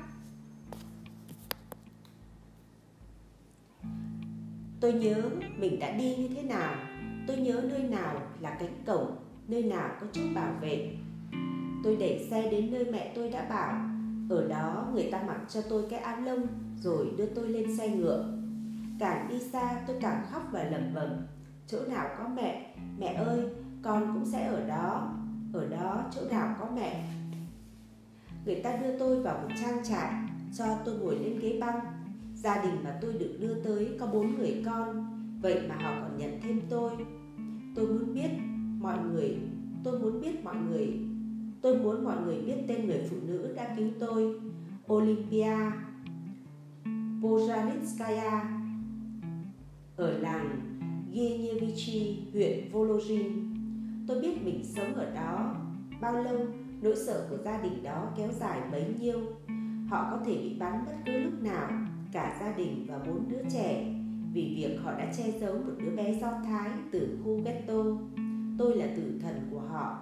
Tôi 4.80 4.92
nhớ 4.92 5.30
mình 5.58 5.78
đã 5.78 5.90
đi 5.90 6.16
như 6.16 6.28
thế 6.28 6.42
nào 6.42 6.91
Tôi 7.26 7.36
nhớ 7.36 7.62
nơi 7.68 7.82
nào 7.82 8.20
là 8.40 8.56
cánh 8.60 8.82
cổng, 8.86 9.16
Nơi 9.48 9.62
nào 9.62 9.90
có 10.00 10.06
chốt 10.12 10.22
bảo 10.34 10.52
vệ. 10.60 10.96
Tôi 11.84 11.96
đẩy 11.96 12.26
xe 12.30 12.50
đến 12.50 12.72
nơi 12.72 12.84
mẹ 12.92 13.12
tôi 13.14 13.30
đã 13.30 13.48
bảo. 13.48 13.88
Ở 14.30 14.48
đó 14.48 14.88
người 14.94 15.08
ta 15.12 15.22
mặc 15.26 15.40
cho 15.48 15.60
tôi 15.68 15.84
cái 15.90 15.98
áo 15.98 16.20
lông, 16.20 16.46
Rồi 16.76 17.06
đưa 17.18 17.26
tôi 17.26 17.48
lên 17.48 17.76
xe 17.76 17.88
ngựa. 17.88 18.38
Càng 18.98 19.28
đi 19.28 19.40
xa 19.40 19.80
tôi 19.86 19.96
càng 20.00 20.24
khóc 20.30 20.42
và 20.52 20.64
lẩm 20.64 20.94
bẩm. 20.94 21.26
Chỗ 21.66 21.78
nào 21.88 22.08
có 22.18 22.28
mẹ? 22.28 22.74
Mẹ 22.98 23.06
ơi, 23.06 23.40
con 23.82 24.14
cũng 24.14 24.26
sẽ 24.32 24.46
ở 24.46 24.66
đó. 24.68 25.14
Ở 25.52 25.68
đó 25.68 26.04
chỗ 26.14 26.20
nào 26.30 26.56
có 26.60 26.66
mẹ? 26.74 27.04
Người 28.44 28.60
ta 28.64 28.76
đưa 28.76 28.98
tôi 28.98 29.22
vào 29.22 29.38
một 29.42 29.54
trang 29.60 29.84
trại, 29.84 30.12
Cho 30.58 30.64
tôi 30.84 30.98
ngồi 30.98 31.18
lên 31.18 31.38
ghế 31.38 31.58
băng. 31.60 31.80
Gia 32.34 32.62
đình 32.62 32.84
mà 32.84 32.98
tôi 33.00 33.12
được 33.12 33.36
đưa 33.40 33.54
tới 33.54 33.96
có 34.00 34.06
bốn 34.06 34.38
người 34.38 34.62
con. 34.66 35.11
Vậy 35.42 35.60
mà 35.68 35.74
họ 35.74 36.00
còn 36.00 36.18
nhận 36.18 36.40
thêm 36.42 36.60
tôi. 36.68 36.90
Tôi 37.74 37.86
muốn 37.86 38.14
biết 38.14 38.30
mọi 38.80 38.98
người 39.12 39.38
Tôi 39.84 39.98
muốn 39.98 40.20
biết 40.20 40.44
mọi 40.44 40.56
người 40.56 40.98
Tôi 41.62 41.78
muốn 41.78 42.04
mọi 42.04 42.16
người 42.24 42.40
biết 42.46 42.56
tên 42.68 42.86
người 42.86 43.06
phụ 43.10 43.16
nữ 43.26 43.52
đã 43.56 43.74
cứu 43.76 43.88
tôi. 43.98 44.40
Olympia 44.92 45.56
Pojanitskaya 47.20 48.40
Ở 49.96 50.18
làng 50.18 50.60
Gienievichi, 51.12 52.22
huyện 52.32 52.68
Volozhin. 52.72 53.54
Tôi 54.06 54.20
biết 54.20 54.44
mình 54.44 54.64
sống 54.64 54.94
ở 54.94 55.14
đó 55.14 55.56
Bao 56.00 56.22
lâu 56.22 56.38
nỗi 56.82 56.96
sợ 56.96 57.26
của 57.30 57.36
gia 57.44 57.62
đình 57.62 57.82
đó 57.82 58.08
kéo 58.16 58.32
dài 58.32 58.60
bấy 58.72 58.94
nhiêu. 59.00 59.20
Họ 59.88 60.08
có 60.10 60.18
thể 60.26 60.36
bị 60.36 60.56
bắn 60.58 60.84
bất 60.86 60.92
cứ 61.04 61.18
lúc 61.18 61.42
nào 61.42 61.70
cả 62.12 62.36
gia 62.40 62.52
đình 62.56 62.86
và 62.88 62.98
bốn 62.98 63.28
đứa 63.28 63.42
trẻ 63.52 64.01
vì 64.32 64.54
việc 64.56 64.78
họ 64.82 64.92
đã 64.98 65.12
che 65.16 65.30
giấu 65.40 65.54
một 65.54 65.72
đứa 65.78 65.90
bé 65.96 66.14
do 66.20 66.32
thái 66.44 66.70
từ 66.92 67.18
khu 67.24 67.40
ghetto. 67.44 67.84
Tôi 68.58 68.76
là 68.76 68.86
tử 68.96 69.18
thần 69.22 69.48
của 69.50 69.60
họ. 69.60 69.98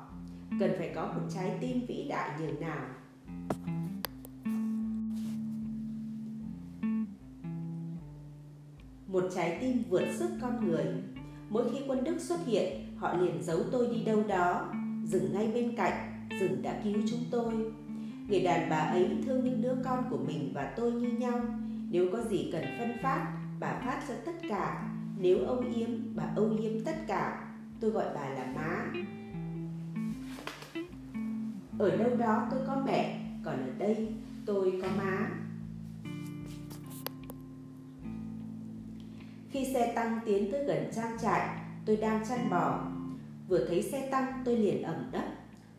Cần 0.60 0.70
phải 0.78 0.92
có 0.94 1.06
một 1.06 1.22
trái 1.34 1.58
tim 1.60 1.80
vĩ 1.88 2.06
đại 2.08 2.40
nhường 2.40 2.60
nào. 2.60 2.86
Một 9.06 9.24
trái 9.34 9.58
tim 9.60 9.82
vượt 9.90 10.04
sức 10.18 10.30
con 10.40 10.68
người. 10.68 10.84
Mỗi 11.48 11.64
khi 11.72 11.78
quân 11.88 12.04
Đức 12.04 12.20
xuất 12.20 12.46
hiện, 12.46 12.96
họ 12.96 13.16
liền 13.16 13.42
giấu 13.42 13.58
tôi 13.72 13.86
đi 13.86 14.04
đâu 14.04 14.22
đó, 14.28 14.72
dừng 15.04 15.32
ngay 15.32 15.50
bên 15.54 15.76
cạnh, 15.76 16.26
dừng 16.40 16.62
đã 16.62 16.80
cứu 16.84 16.94
chúng 17.10 17.24
tôi. 17.30 17.52
Người 18.28 18.40
đàn 18.40 18.70
bà 18.70 18.76
ấy 18.76 19.08
thương 19.26 19.44
những 19.44 19.62
đứa 19.62 19.74
con 19.84 20.04
của 20.10 20.18
mình 20.26 20.52
và 20.54 20.72
tôi 20.76 20.92
như 20.92 21.08
nhau, 21.08 21.40
nếu 21.90 22.08
có 22.12 22.22
gì 22.22 22.50
cần 22.52 22.64
phân 22.78 22.90
phát, 23.02 23.39
bà 23.60 23.80
phát 23.84 24.04
cho 24.08 24.14
tất 24.24 24.32
cả. 24.48 24.88
Nếu 25.18 25.38
âu 25.44 25.64
yếm, 25.74 25.88
bà 26.14 26.24
âu 26.36 26.50
yếm 26.58 26.84
tất 26.84 26.96
cả. 27.06 27.48
Tôi 27.80 27.90
gọi 27.90 28.04
bà 28.14 28.28
là 28.28 28.46
má. 28.54 28.92
Ở 31.78 31.96
đâu 31.96 32.16
đó 32.16 32.48
tôi 32.50 32.60
có 32.66 32.82
mẹ, 32.86 33.20
còn 33.44 33.54
ở 33.56 33.70
đây 33.78 34.14
tôi 34.46 34.80
có 34.82 34.88
má. 34.98 35.30
Khi 39.50 39.72
xe 39.74 39.92
tăng 39.94 40.20
tiến 40.24 40.52
tới 40.52 40.64
gần 40.64 40.90
trang 40.94 41.18
trại, 41.22 41.48
tôi 41.86 41.96
đang 41.96 42.26
chăn 42.28 42.50
bò. 42.50 42.86
Vừa 43.48 43.66
thấy 43.68 43.82
xe 43.82 44.08
tăng 44.10 44.42
tôi 44.44 44.56
liền 44.56 44.82
ẩm 44.82 45.08
đất. 45.12 45.24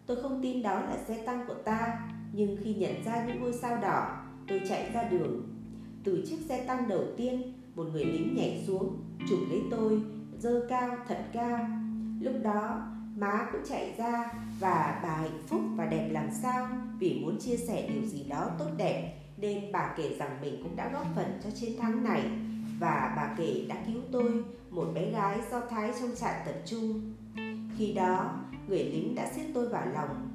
Tôi 0.06 0.22
không 0.22 0.42
tin 0.44 0.62
đó 0.62 0.82
là 0.82 0.98
xe 1.08 1.24
tăng 1.26 1.48
của 1.48 1.54
ta, 1.66 2.10
nhưng 2.34 2.58
khi 2.64 2.74
nhận 2.74 3.04
ra 3.04 3.26
những 3.26 3.40
ngôi 3.40 3.54
sao 3.54 3.82
đỏ, 3.82 4.24
tôi 4.48 4.62
chạy 4.70 4.92
ra 4.94 5.04
đường 5.04 5.52
từ 6.04 6.24
chiếc 6.30 6.38
xe 6.50 6.64
tăng 6.68 6.88
đầu 6.88 7.04
tiên, 7.18 7.54
một 7.82 7.90
người 7.94 8.06
lính 8.06 8.36
nhảy 8.36 8.64
xuống, 8.68 9.00
chụp 9.30 9.40
lấy 9.50 9.62
tôi, 9.72 10.02
dơ 10.40 10.66
cao 10.70 10.98
thật 11.08 11.26
cao. 11.34 11.68
Lúc 12.20 12.34
đó, 12.44 12.82
má 13.16 13.48
cũng 13.52 13.62
chạy 13.70 13.96
ra 13.98 14.34
và 14.60 15.00
bà 15.04 15.10
hạnh 15.10 15.42
phúc 15.48 15.62
và 15.76 15.86
đẹp 15.86 16.10
làm 16.12 16.30
sao 16.42 16.68
vì 17.00 17.20
muốn 17.22 17.40
chia 17.40 17.58
sẻ 17.58 17.90
điều 17.94 18.06
gì 18.06 18.24
đó 18.30 18.50
tốt 18.60 18.70
đẹp. 18.78 19.14
Nên 19.38 19.72
bà 19.72 19.94
kể 19.98 20.16
rằng 20.20 20.38
mình 20.42 20.64
cũng 20.64 20.76
đã 20.76 20.90
góp 20.94 21.06
phần 21.16 21.40
cho 21.44 21.50
chiến 21.52 21.80
thắng 21.80 22.04
này 22.04 22.22
và 22.80 23.14
bà 23.16 23.36
kể 23.38 23.66
đã 23.70 23.76
cứu 23.88 24.02
tôi 24.12 24.44
một 24.70 24.92
bé 24.94 25.12
gái 25.12 25.40
do 25.52 25.60
thái 25.70 25.92
trong 26.00 26.10
trại 26.16 26.42
tập 26.46 26.56
trung. 26.66 27.14
Khi 27.78 27.94
đó 27.94 28.40
người 28.68 28.84
lính 28.84 29.16
đã 29.16 29.32
siết 29.36 29.46
tôi 29.54 29.70
vào 29.70 29.86
lòng. 29.94 30.30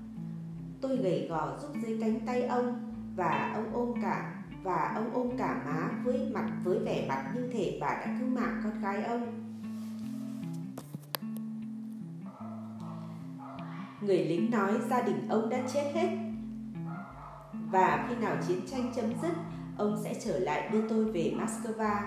Tôi 0.81 0.97
gầy 0.97 1.27
gò 1.29 1.59
giúp 1.63 1.69
dưới 1.83 1.99
cánh 2.01 2.21
tay 2.27 2.43
ông 2.43 2.93
và 3.17 3.53
ông 3.55 3.75
ôm 3.75 4.03
cả 4.03 4.43
và 4.63 4.93
ông 4.95 5.11
ôm 5.15 5.37
cả 5.39 5.63
má 5.67 5.89
với 6.05 6.31
mặt, 6.35 6.51
với 6.65 6.79
vẻ 6.79 7.07
mặt 7.09 7.31
như 7.35 7.51
thể 7.53 7.79
bà 7.81 7.87
đã 7.87 8.17
cứu 8.21 8.29
mạng 8.29 8.61
con 8.65 8.81
gái 8.81 9.05
ông. 9.05 9.43
Người 14.01 14.25
lính 14.25 14.51
nói 14.51 14.73
gia 14.91 15.03
đình 15.03 15.29
ông 15.29 15.49
đã 15.49 15.59
chết 15.73 15.91
hết. 15.95 16.09
Và 17.71 18.07
khi 18.09 18.17
nào 18.17 18.37
chiến 18.49 18.61
tranh 18.71 18.93
chấm 18.97 19.05
dứt, 19.23 19.33
ông 19.79 20.01
sẽ 20.05 20.15
trở 20.25 20.39
lại 20.39 20.69
đưa 20.73 20.89
tôi 20.89 21.05
về 21.05 21.35
Moscow. 21.39 22.01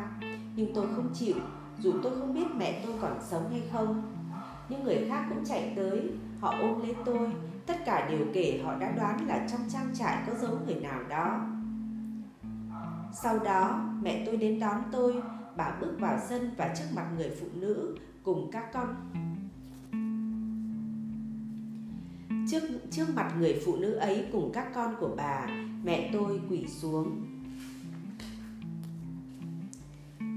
Nhưng 0.56 0.74
tôi 0.76 0.88
không 0.96 1.10
chịu, 1.14 1.36
dù 1.80 1.94
tôi 2.04 2.20
không 2.20 2.34
biết 2.34 2.48
mẹ 2.58 2.82
tôi 2.86 2.94
còn 3.02 3.18
sống 3.22 3.50
hay 3.52 3.62
không. 3.72 4.16
Những 4.70 4.84
người 4.84 5.06
khác 5.10 5.26
cũng 5.30 5.46
chạy 5.46 5.74
tới, 5.76 6.12
họ 6.40 6.56
ôm 6.62 6.82
lấy 6.82 6.96
tôi. 7.06 7.30
Tất 7.66 7.86
cả 7.86 8.10
đều 8.10 8.26
kể 8.34 8.62
họ 8.66 8.76
đã 8.76 8.92
đoán 8.92 9.28
là 9.28 9.48
trong 9.52 9.62
trang 9.70 9.96
trại 9.96 10.18
có 10.28 10.34
dấu 10.34 10.58
người 10.66 10.76
nào 10.76 11.00
đó 11.10 11.42
sau 13.14 13.40
đó, 13.40 13.90
mẹ 14.02 14.24
tôi 14.26 14.38
đến 14.38 14.60
đón 14.60 14.82
tôi, 14.92 15.14
bà 15.58 15.78
bước 15.82 15.96
vào 16.00 16.20
sân 16.30 16.52
và 16.58 16.74
trước 16.78 16.86
mặt 16.96 17.06
người 17.18 17.30
phụ 17.42 17.48
nữ 17.54 17.98
cùng 18.24 18.50
các 18.52 18.74
con. 18.74 18.96
Trước 22.52 22.64
trước 22.92 23.06
mặt 23.16 23.34
người 23.40 23.62
phụ 23.66 23.76
nữ 23.76 23.94
ấy 23.94 24.26
cùng 24.32 24.52
các 24.54 24.72
con 24.74 24.96
của 25.00 25.14
bà, 25.18 25.48
mẹ 25.84 26.10
tôi 26.14 26.42
quỳ 26.50 26.68
xuống. 26.68 27.26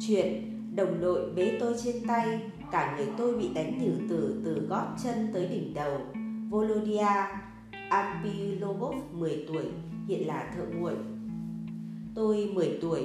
Chuyện 0.07 0.53
đồng 0.77 1.01
đội 1.01 1.33
bế 1.33 1.57
tôi 1.61 1.75
trên 1.85 2.07
tay, 2.07 2.41
cả 2.73 2.97
người 2.97 3.09
tôi 3.19 3.39
bị 3.39 3.55
đánh 3.55 3.79
nhử 3.79 3.93
từ 4.09 4.43
từ 4.45 4.67
gót 4.69 4.87
chân 5.03 5.31
tới 5.33 5.49
đỉnh 5.49 5.75
đầu. 5.75 6.01
Volodia 6.51 7.27
Ampilobov 7.91 8.95
10 9.13 9.45
tuổi, 9.49 9.65
hiện 10.09 10.27
là 10.27 10.53
thợ 10.57 10.65
nguội 10.75 10.95
Tôi 12.15 12.51
10 12.55 12.79
tuổi, 12.83 13.03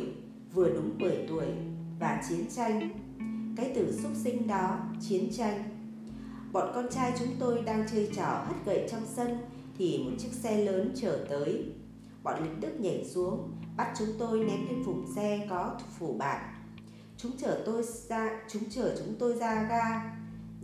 vừa 0.54 0.70
đúng 0.70 0.98
10 1.00 1.26
tuổi 1.30 1.46
và 2.00 2.22
chiến 2.30 2.46
tranh. 2.56 2.90
Cái 3.58 3.72
từ 3.76 4.00
xúc 4.04 4.12
sinh 4.24 4.48
đó, 4.48 4.78
chiến 5.10 5.30
tranh. 5.38 5.64
Bọn 6.52 6.72
con 6.76 6.88
trai 6.92 7.14
chúng 7.20 7.28
tôi 7.40 7.62
đang 7.62 7.86
chơi 7.92 8.10
trò 8.16 8.44
hất 8.48 8.66
gậy 8.66 8.88
trong 8.92 9.02
sân 9.16 9.38
thì 9.78 9.98
một 9.98 10.12
chiếc 10.20 10.32
xe 10.32 10.64
lớn 10.64 10.92
chở 10.96 11.26
tới. 11.30 11.66
Bọn 12.24 12.44
lính 12.44 12.60
Đức 12.60 12.80
nhảy 12.80 13.06
xuống, 13.06 13.52
bắt 13.78 13.94
chúng 14.00 14.10
tôi 14.20 14.40
ném 14.40 14.68
lên 14.68 14.84
vùng 14.84 15.06
xe 15.16 15.48
có 15.50 15.80
phủ 16.00 16.14
bạt. 16.14 16.42
Chúng 17.18 17.32
chở 17.38 17.64
tôi 17.66 17.84
ra, 17.84 18.30
chúng 18.50 18.64
chở 18.70 18.96
chúng 19.00 19.16
tôi 19.20 19.34
ra 19.34 19.68
ga. 19.70 20.14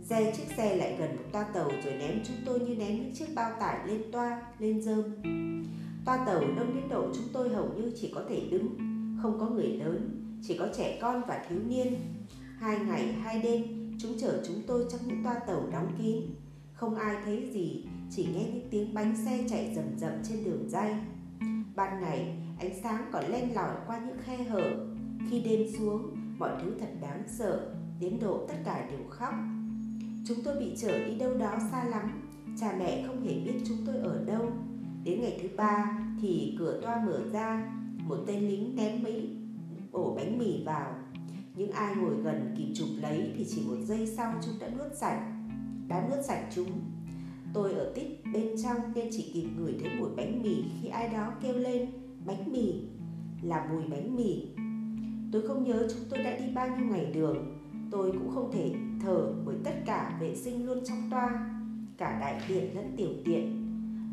Xe 0.04 0.32
chiếc 0.36 0.54
xe 0.56 0.76
lại 0.76 0.96
gần 0.98 1.16
một 1.16 1.24
toa 1.32 1.42
tàu 1.42 1.68
rồi 1.84 1.94
ném 1.98 2.20
chúng 2.24 2.36
tôi 2.46 2.60
như 2.60 2.74
ném 2.74 2.96
những 2.96 3.14
chiếc 3.14 3.34
bao 3.34 3.50
tải 3.60 3.88
lên 3.88 4.02
toa, 4.12 4.42
lên 4.58 4.82
dơm. 4.82 5.04
Toa 6.04 6.24
tàu 6.26 6.40
đông 6.40 6.74
đến 6.74 6.88
độ 6.88 7.06
chúng 7.14 7.24
tôi 7.32 7.48
hầu 7.48 7.68
như 7.76 7.92
chỉ 7.96 8.12
có 8.14 8.22
thể 8.28 8.48
đứng, 8.50 8.76
không 9.22 9.38
có 9.40 9.48
người 9.50 9.68
lớn, 9.68 10.24
chỉ 10.42 10.58
có 10.58 10.68
trẻ 10.76 10.98
con 11.02 11.22
và 11.28 11.44
thiếu 11.48 11.58
niên. 11.68 11.94
Hai 12.58 12.78
ngày, 12.78 13.12
hai 13.12 13.42
đêm, 13.42 13.62
chúng 14.00 14.12
chở 14.20 14.42
chúng 14.46 14.62
tôi 14.66 14.84
trong 14.90 15.00
những 15.06 15.24
toa 15.24 15.34
tàu 15.34 15.68
đóng 15.72 15.88
kín. 15.98 16.22
Không 16.72 16.94
ai 16.94 17.16
thấy 17.24 17.50
gì, 17.52 17.86
chỉ 18.10 18.28
nghe 18.34 18.44
những 18.54 18.68
tiếng 18.70 18.94
bánh 18.94 19.16
xe 19.24 19.44
chạy 19.48 19.72
rầm 19.76 19.98
rầm 19.98 20.12
trên 20.28 20.44
đường 20.44 20.68
dây. 20.68 20.94
Ban 21.74 22.00
ngày, 22.02 22.36
ánh 22.60 22.80
sáng 22.82 23.04
còn 23.12 23.24
len 23.30 23.54
lỏi 23.54 23.76
qua 23.86 23.98
những 24.06 24.18
khe 24.24 24.36
hở. 24.36 24.86
Khi 25.30 25.40
đêm 25.40 25.66
xuống, 25.78 26.16
mọi 26.38 26.50
thứ 26.62 26.72
thật 26.80 26.90
đáng 27.02 27.22
sợ, 27.38 27.74
đến 28.00 28.18
độ 28.20 28.46
tất 28.48 28.54
cả 28.64 28.88
đều 28.90 29.08
khóc. 29.10 29.34
Chúng 30.26 30.38
tôi 30.44 30.56
bị 30.60 30.74
chở 30.76 31.06
đi 31.06 31.18
đâu 31.18 31.34
đó 31.34 31.58
xa 31.70 31.84
lắm, 31.84 32.22
cha 32.60 32.74
mẹ 32.78 33.04
không 33.06 33.24
hề 33.24 33.34
biết 33.34 33.54
chúng 33.68 33.78
tôi 33.86 33.96
ở 33.96 34.24
đâu. 34.24 34.52
Đến 35.04 35.20
ngày 35.20 35.38
thứ 35.42 35.48
ba 35.56 35.98
thì 36.20 36.56
cửa 36.58 36.80
toa 36.82 37.02
mở 37.06 37.20
ra, 37.32 37.72
một 38.08 38.16
tên 38.26 38.48
lính 38.48 38.76
ném 38.76 39.02
mấy 39.02 39.36
ổ 39.92 40.14
bánh 40.14 40.38
mì 40.38 40.64
vào. 40.64 40.94
Những 41.56 41.70
ai 41.70 41.94
ngồi 41.96 42.14
gần 42.22 42.54
kịp 42.58 42.72
chụp 42.74 42.88
lấy 43.02 43.32
thì 43.36 43.46
chỉ 43.48 43.62
một 43.66 43.76
giây 43.84 44.06
sau 44.06 44.34
chúng 44.44 44.54
đã 44.60 44.68
nuốt 44.68 44.96
sạch, 44.96 45.20
đã 45.88 46.08
nuốt 46.08 46.24
sạch 46.24 46.44
chúng. 46.54 46.68
Tôi 47.54 47.72
ở 47.72 47.92
tít 47.94 48.06
bên 48.32 48.48
trong 48.62 48.76
nên 48.94 49.08
chỉ 49.10 49.30
kịp 49.34 49.48
ngửi 49.56 49.74
thấy 49.80 49.90
mùi 49.98 50.08
bánh 50.16 50.42
mì 50.42 50.54
khi 50.80 50.88
ai 50.88 51.08
đó 51.08 51.32
kêu 51.42 51.54
lên 51.54 51.88
bánh 52.26 52.52
mì 52.52 52.74
là 53.42 53.66
mùi 53.72 53.82
bánh 53.90 54.16
mì. 54.16 54.48
Tôi 55.32 55.48
không 55.48 55.64
nhớ 55.64 55.88
chúng 55.90 56.08
tôi 56.10 56.18
đã 56.18 56.38
đi 56.38 56.44
bao 56.54 56.68
nhiêu 56.68 56.86
ngày 56.86 57.12
đường. 57.14 57.58
Tôi 57.90 58.12
cũng 58.12 58.30
không 58.34 58.52
thể 58.52 58.74
thở 59.02 59.32
bởi 59.46 59.56
tất 59.64 59.74
cả 59.86 60.18
vệ 60.20 60.34
sinh 60.34 60.66
luôn 60.66 60.84
trong 60.84 61.10
toa, 61.10 61.50
cả 61.96 62.18
đại 62.20 62.40
tiện 62.48 62.76
lẫn 62.76 62.94
tiểu 62.96 63.10
tiện. 63.24 63.63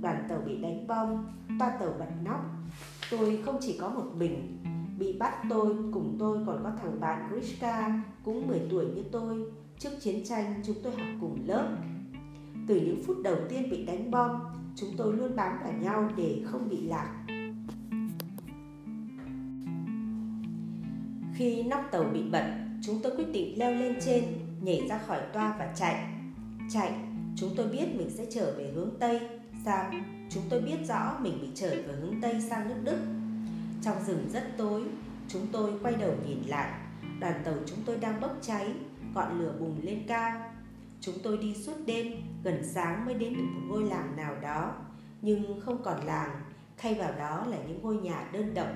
Đoàn 0.01 0.25
tàu 0.29 0.39
bị 0.45 0.57
đánh 0.57 0.87
bom, 0.87 1.27
toa 1.59 1.69
tàu 1.79 1.93
bật 1.99 2.09
nóc. 2.23 2.41
Tôi 3.11 3.39
không 3.45 3.57
chỉ 3.61 3.77
có 3.81 3.89
một 3.89 4.05
mình, 4.17 4.57
bị 4.99 5.17
bắt 5.19 5.33
tôi 5.49 5.75
cùng 5.93 6.15
tôi 6.19 6.37
còn 6.45 6.63
có 6.63 6.71
thằng 6.81 6.99
bạn 6.99 7.29
Grishka 7.31 8.03
cũng 8.23 8.47
10 8.47 8.61
tuổi 8.69 8.85
như 8.85 9.03
tôi. 9.11 9.45
Trước 9.79 9.89
chiến 9.99 10.25
tranh 10.25 10.61
chúng 10.65 10.75
tôi 10.83 10.93
học 10.95 11.07
cùng 11.21 11.37
lớp 11.45 11.77
từ 12.67 12.75
những 12.75 13.03
phút 13.07 13.17
đầu 13.23 13.35
tiên 13.49 13.69
bị 13.69 13.85
đánh 13.85 14.11
bom, 14.11 14.39
chúng 14.75 14.89
tôi 14.97 15.13
luôn 15.13 15.35
bám 15.35 15.59
vào 15.63 15.73
nhau 15.73 16.09
để 16.17 16.41
không 16.45 16.69
bị 16.69 16.81
lạc. 16.81 17.25
Khi 21.35 21.63
nóc 21.63 21.81
tàu 21.91 22.03
bị 22.03 22.23
bật, 22.31 22.45
chúng 22.81 22.99
tôi 23.03 23.11
quyết 23.17 23.31
định 23.33 23.59
leo 23.59 23.71
lên 23.71 23.95
trên, 24.05 24.23
nhảy 24.61 24.87
ra 24.89 24.97
khỏi 24.97 25.19
toa 25.33 25.55
và 25.59 25.73
chạy. 25.75 26.13
Chạy, 26.69 26.93
chúng 27.35 27.49
tôi 27.55 27.67
biết 27.67 27.95
mình 27.97 28.09
sẽ 28.09 28.25
trở 28.31 28.55
về 28.57 28.71
hướng 28.75 28.89
Tây. 28.99 29.40
Sao? 29.65 29.91
Chúng 30.29 30.43
tôi 30.49 30.61
biết 30.61 30.77
rõ 30.87 31.17
mình 31.19 31.37
bị 31.41 31.47
trở 31.55 31.69
về 31.69 31.93
hướng 32.01 32.21
Tây 32.21 32.41
sang 32.49 32.69
nước 32.69 32.81
Đức. 32.83 32.97
Trong 33.83 34.03
rừng 34.07 34.29
rất 34.33 34.43
tối, 34.57 34.83
chúng 35.27 35.47
tôi 35.51 35.71
quay 35.83 35.93
đầu 35.95 36.13
nhìn 36.27 36.41
lại. 36.47 36.71
Đoàn 37.19 37.41
tàu 37.45 37.53
chúng 37.65 37.79
tôi 37.85 37.97
đang 37.97 38.21
bốc 38.21 38.37
cháy, 38.41 38.73
ngọn 39.13 39.39
lửa 39.39 39.55
bùng 39.59 39.75
lên 39.83 40.03
cao 40.07 40.51
Chúng 41.01 41.15
tôi 41.23 41.37
đi 41.37 41.55
suốt 41.55 41.73
đêm, 41.85 42.13
gần 42.43 42.63
sáng 42.63 43.05
mới 43.05 43.13
đến 43.13 43.33
được 43.33 43.43
một 43.53 43.61
ngôi 43.67 43.83
làng 43.83 44.15
nào 44.17 44.35
đó, 44.41 44.75
nhưng 45.21 45.61
không 45.61 45.83
còn 45.83 46.05
làng, 46.05 46.41
thay 46.77 46.93
vào 46.93 47.11
đó 47.19 47.45
là 47.47 47.57
những 47.67 47.81
ngôi 47.81 47.95
nhà 47.95 48.29
đơn 48.33 48.53
độc. 48.53 48.67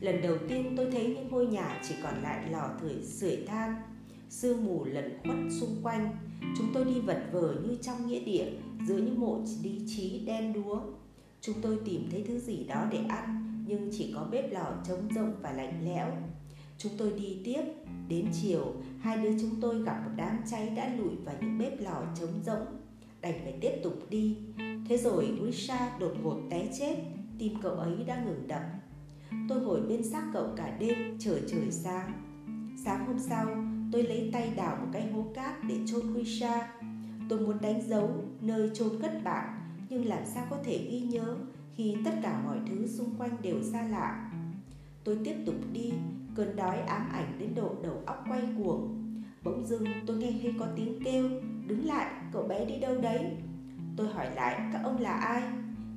Lần 0.00 0.22
đầu 0.22 0.36
tiên 0.48 0.74
tôi 0.76 0.90
thấy 0.90 1.06
những 1.06 1.28
ngôi 1.28 1.46
nhà 1.46 1.80
chỉ 1.88 1.94
còn 2.02 2.22
lại 2.22 2.50
lò 2.50 2.70
thử 2.80 3.02
sưởi 3.02 3.46
than, 3.46 3.74
sương 4.28 4.64
mù 4.64 4.84
lẩn 4.84 5.18
khuất 5.22 5.36
xung 5.60 5.76
quanh. 5.82 6.16
Chúng 6.58 6.66
tôi 6.74 6.84
đi 6.84 7.00
vật 7.00 7.28
vờ 7.32 7.54
như 7.62 7.76
trong 7.82 8.06
nghĩa 8.06 8.20
địa 8.20 8.52
giữa 8.86 8.98
những 8.98 9.20
mộ 9.20 9.44
lý 9.62 9.80
trí 9.86 10.22
đen 10.26 10.52
đúa. 10.52 10.80
Chúng 11.40 11.54
tôi 11.62 11.78
tìm 11.84 12.08
thấy 12.10 12.24
thứ 12.28 12.38
gì 12.38 12.64
đó 12.64 12.86
để 12.90 12.98
ăn, 13.08 13.54
nhưng 13.68 13.90
chỉ 13.92 14.12
có 14.14 14.28
bếp 14.30 14.52
lò 14.52 14.72
trống 14.88 15.08
rỗng 15.14 15.32
và 15.42 15.52
lạnh 15.52 15.84
lẽo. 15.84 16.08
Chúng 16.78 16.92
tôi 16.98 17.12
đi 17.12 17.40
tiếp, 17.44 17.62
đến 18.08 18.26
chiều, 18.42 18.74
hai 19.00 19.16
đứa 19.16 19.38
chúng 19.40 19.60
tôi 19.60 19.82
gặp 19.82 20.02
một 20.04 20.10
đám 20.16 20.38
cháy 20.50 20.70
đã 20.76 20.94
lụi 20.94 21.16
vào 21.24 21.34
những 21.40 21.58
bếp 21.58 21.80
lò 21.80 22.02
trống 22.20 22.42
rỗng. 22.46 22.66
Đành 23.20 23.40
phải 23.42 23.54
tiếp 23.60 23.72
tục 23.82 23.94
đi. 24.10 24.36
Thế 24.88 24.96
rồi 24.96 25.28
Grisha 25.40 25.98
đột 25.98 26.12
ngột 26.22 26.38
té 26.50 26.68
chết, 26.78 26.96
tim 27.38 27.52
cậu 27.62 27.72
ấy 27.72 28.04
đã 28.06 28.24
ngừng 28.24 28.48
đập. 28.48 28.62
Tôi 29.48 29.60
ngồi 29.60 29.80
bên 29.80 30.02
xác 30.02 30.30
cậu 30.32 30.48
cả 30.56 30.76
đêm 30.80 31.18
chờ 31.18 31.40
trời 31.48 31.70
sáng. 31.70 32.12
Sáng 32.84 33.06
hôm 33.06 33.18
sau, 33.18 33.46
tôi 33.92 34.02
lấy 34.02 34.30
tay 34.32 34.52
đào 34.56 34.76
một 34.80 34.86
cái 34.92 35.12
hố 35.12 35.24
cát 35.34 35.64
để 35.64 35.78
chôn 35.86 36.14
Krisha. 36.14 36.72
Tôi 37.28 37.40
muốn 37.40 37.60
đánh 37.60 37.82
dấu 37.88 38.10
nơi 38.40 38.70
chôn 38.74 38.88
cất 39.02 39.24
bạn, 39.24 39.60
nhưng 39.88 40.06
làm 40.06 40.26
sao 40.26 40.46
có 40.50 40.58
thể 40.64 40.88
ghi 40.90 41.00
nhớ 41.00 41.36
khi 41.76 41.96
tất 42.04 42.14
cả 42.22 42.42
mọi 42.44 42.58
thứ 42.68 42.86
xung 42.86 43.14
quanh 43.18 43.36
đều 43.42 43.62
xa 43.62 43.82
lạ. 43.82 44.30
Tôi 45.06 45.18
tiếp 45.24 45.34
tục 45.46 45.54
đi 45.72 45.92
Cơn 46.36 46.56
đói 46.56 46.80
ám 46.80 47.08
ảnh 47.12 47.38
đến 47.38 47.54
độ 47.54 47.74
đầu 47.82 48.02
óc 48.06 48.24
quay 48.28 48.42
cuồng 48.58 49.02
Bỗng 49.44 49.66
dưng 49.66 49.84
tôi 50.06 50.16
nghe 50.16 50.32
thấy 50.42 50.54
có 50.58 50.66
tiếng 50.76 51.00
kêu 51.04 51.28
Đứng 51.66 51.86
lại, 51.86 52.06
cậu 52.32 52.42
bé 52.42 52.64
đi 52.64 52.78
đâu 52.80 53.00
đấy? 53.00 53.30
Tôi 53.96 54.08
hỏi 54.08 54.34
lại 54.34 54.60
các 54.72 54.80
ông 54.84 55.00
là 55.00 55.12
ai? 55.12 55.42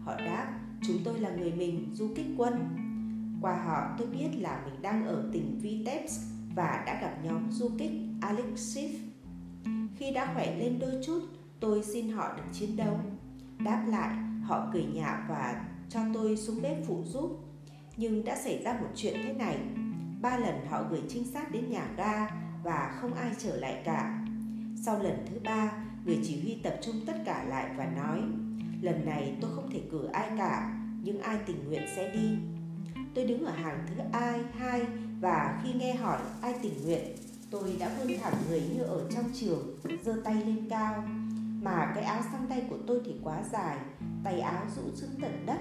Họ 0.05 0.15
đáp 0.17 0.59
chúng 0.87 0.97
tôi 1.03 1.19
là 1.19 1.29
người 1.29 1.51
mình 1.51 1.89
du 1.93 2.07
kích 2.15 2.25
quân 2.37 2.53
Qua 3.41 3.63
họ 3.65 3.95
tôi 3.97 4.07
biết 4.07 4.29
là 4.37 4.61
mình 4.65 4.81
đang 4.81 5.05
ở 5.05 5.29
tỉnh 5.33 5.59
Vitebsk 5.61 6.21
và 6.55 6.83
đã 6.85 7.01
gặp 7.01 7.17
nhóm 7.23 7.51
du 7.51 7.69
kích 7.77 7.91
Alexiv 8.21 8.91
Khi 9.95 10.11
đã 10.11 10.33
khỏe 10.33 10.55
lên 10.57 10.79
đôi 10.79 11.01
chút 11.05 11.21
Tôi 11.59 11.83
xin 11.83 12.09
họ 12.09 12.37
được 12.37 12.43
chiến 12.53 12.77
đấu 12.77 12.99
Đáp 13.65 13.85
lại 13.87 14.15
họ 14.43 14.69
cười 14.73 14.83
nhạo 14.83 15.17
và 15.29 15.65
cho 15.89 15.99
tôi 16.13 16.37
xuống 16.37 16.61
bếp 16.61 16.77
phụ 16.87 17.03
giúp 17.05 17.39
Nhưng 17.97 18.25
đã 18.25 18.35
xảy 18.35 18.63
ra 18.63 18.73
một 18.73 18.87
chuyện 18.95 19.13
thế 19.23 19.33
này 19.33 19.57
Ba 20.21 20.37
lần 20.37 20.65
họ 20.69 20.83
gửi 20.89 21.01
trinh 21.09 21.23
sát 21.23 21.51
đến 21.51 21.69
nhà 21.69 21.87
ga 21.97 22.27
và 22.63 22.97
không 23.01 23.13
ai 23.13 23.31
trở 23.37 23.55
lại 23.55 23.81
cả. 23.85 24.25
Sau 24.85 25.03
lần 25.03 25.25
thứ 25.29 25.39
ba, 25.43 25.71
người 26.05 26.19
chỉ 26.23 26.41
huy 26.41 26.59
tập 26.63 26.79
trung 26.81 26.95
tất 27.05 27.15
cả 27.25 27.45
lại 27.49 27.69
và 27.77 27.85
nói 27.85 28.21
Lần 28.81 29.05
này 29.05 29.37
tôi 29.41 29.51
không 29.55 29.69
thể 29.71 29.81
cử 29.91 30.05
ai 30.05 30.29
cả, 30.37 30.79
nhưng 31.03 31.19
ai 31.21 31.37
tình 31.45 31.67
nguyện 31.67 31.83
sẽ 31.95 32.13
đi. 32.13 32.37
Tôi 33.15 33.25
đứng 33.25 33.45
ở 33.45 33.51
hàng 33.51 33.85
thứ 33.87 34.03
ai, 34.11 34.39
hai 34.57 34.81
và 35.19 35.61
khi 35.63 35.73
nghe 35.73 35.95
hỏi 35.95 36.19
ai 36.41 36.53
tình 36.61 36.83
nguyện, 36.83 37.15
tôi 37.51 37.75
đã 37.79 37.91
vươn 37.97 38.17
thẳng 38.21 38.33
người 38.49 38.61
như 38.61 38.83
ở 38.83 39.07
trong 39.15 39.25
trường, 39.33 39.79
giơ 40.03 40.21
tay 40.23 40.35
lên 40.35 40.67
cao. 40.69 41.03
Mà 41.61 41.91
cái 41.95 42.03
áo 42.03 42.21
xăng 42.31 42.45
tay 42.49 42.63
của 42.69 42.77
tôi 42.87 43.01
thì 43.05 43.15
quá 43.23 43.43
dài, 43.51 43.77
tay 44.23 44.39
áo 44.39 44.65
rũ 44.75 44.81
xuống 44.95 45.21
tận 45.21 45.45
đất. 45.45 45.59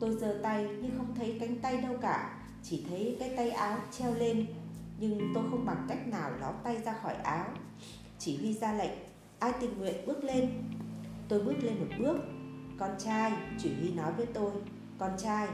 Tôi 0.00 0.16
giơ 0.20 0.40
tay 0.42 0.66
nhưng 0.82 0.98
không 0.98 1.14
thấy 1.14 1.36
cánh 1.40 1.60
tay 1.60 1.80
đâu 1.80 1.96
cả 2.00 2.38
chỉ 2.62 2.84
thấy 2.88 3.16
cái 3.20 3.30
tay 3.36 3.50
áo 3.50 3.78
treo 3.90 4.14
lên 4.14 4.46
nhưng 5.00 5.32
tôi 5.34 5.44
không 5.50 5.66
bằng 5.66 5.86
cách 5.88 6.08
nào 6.08 6.30
ló 6.40 6.52
tay 6.64 6.76
ra 6.84 6.94
khỏi 7.02 7.14
áo 7.14 7.46
chỉ 8.18 8.36
huy 8.36 8.52
ra 8.52 8.72
lệnh 8.72 8.90
ai 9.38 9.52
tình 9.60 9.78
nguyện 9.78 10.06
bước 10.06 10.24
lên 10.24 10.50
tôi 11.28 11.40
bước 11.40 11.54
lên 11.62 11.78
một 11.80 11.86
bước 11.98 12.16
con 12.78 12.90
trai 12.98 13.32
chỉ 13.58 13.74
huy 13.80 13.92
nói 13.94 14.12
với 14.12 14.26
tôi 14.26 14.52
con 14.98 15.10
trai 15.18 15.48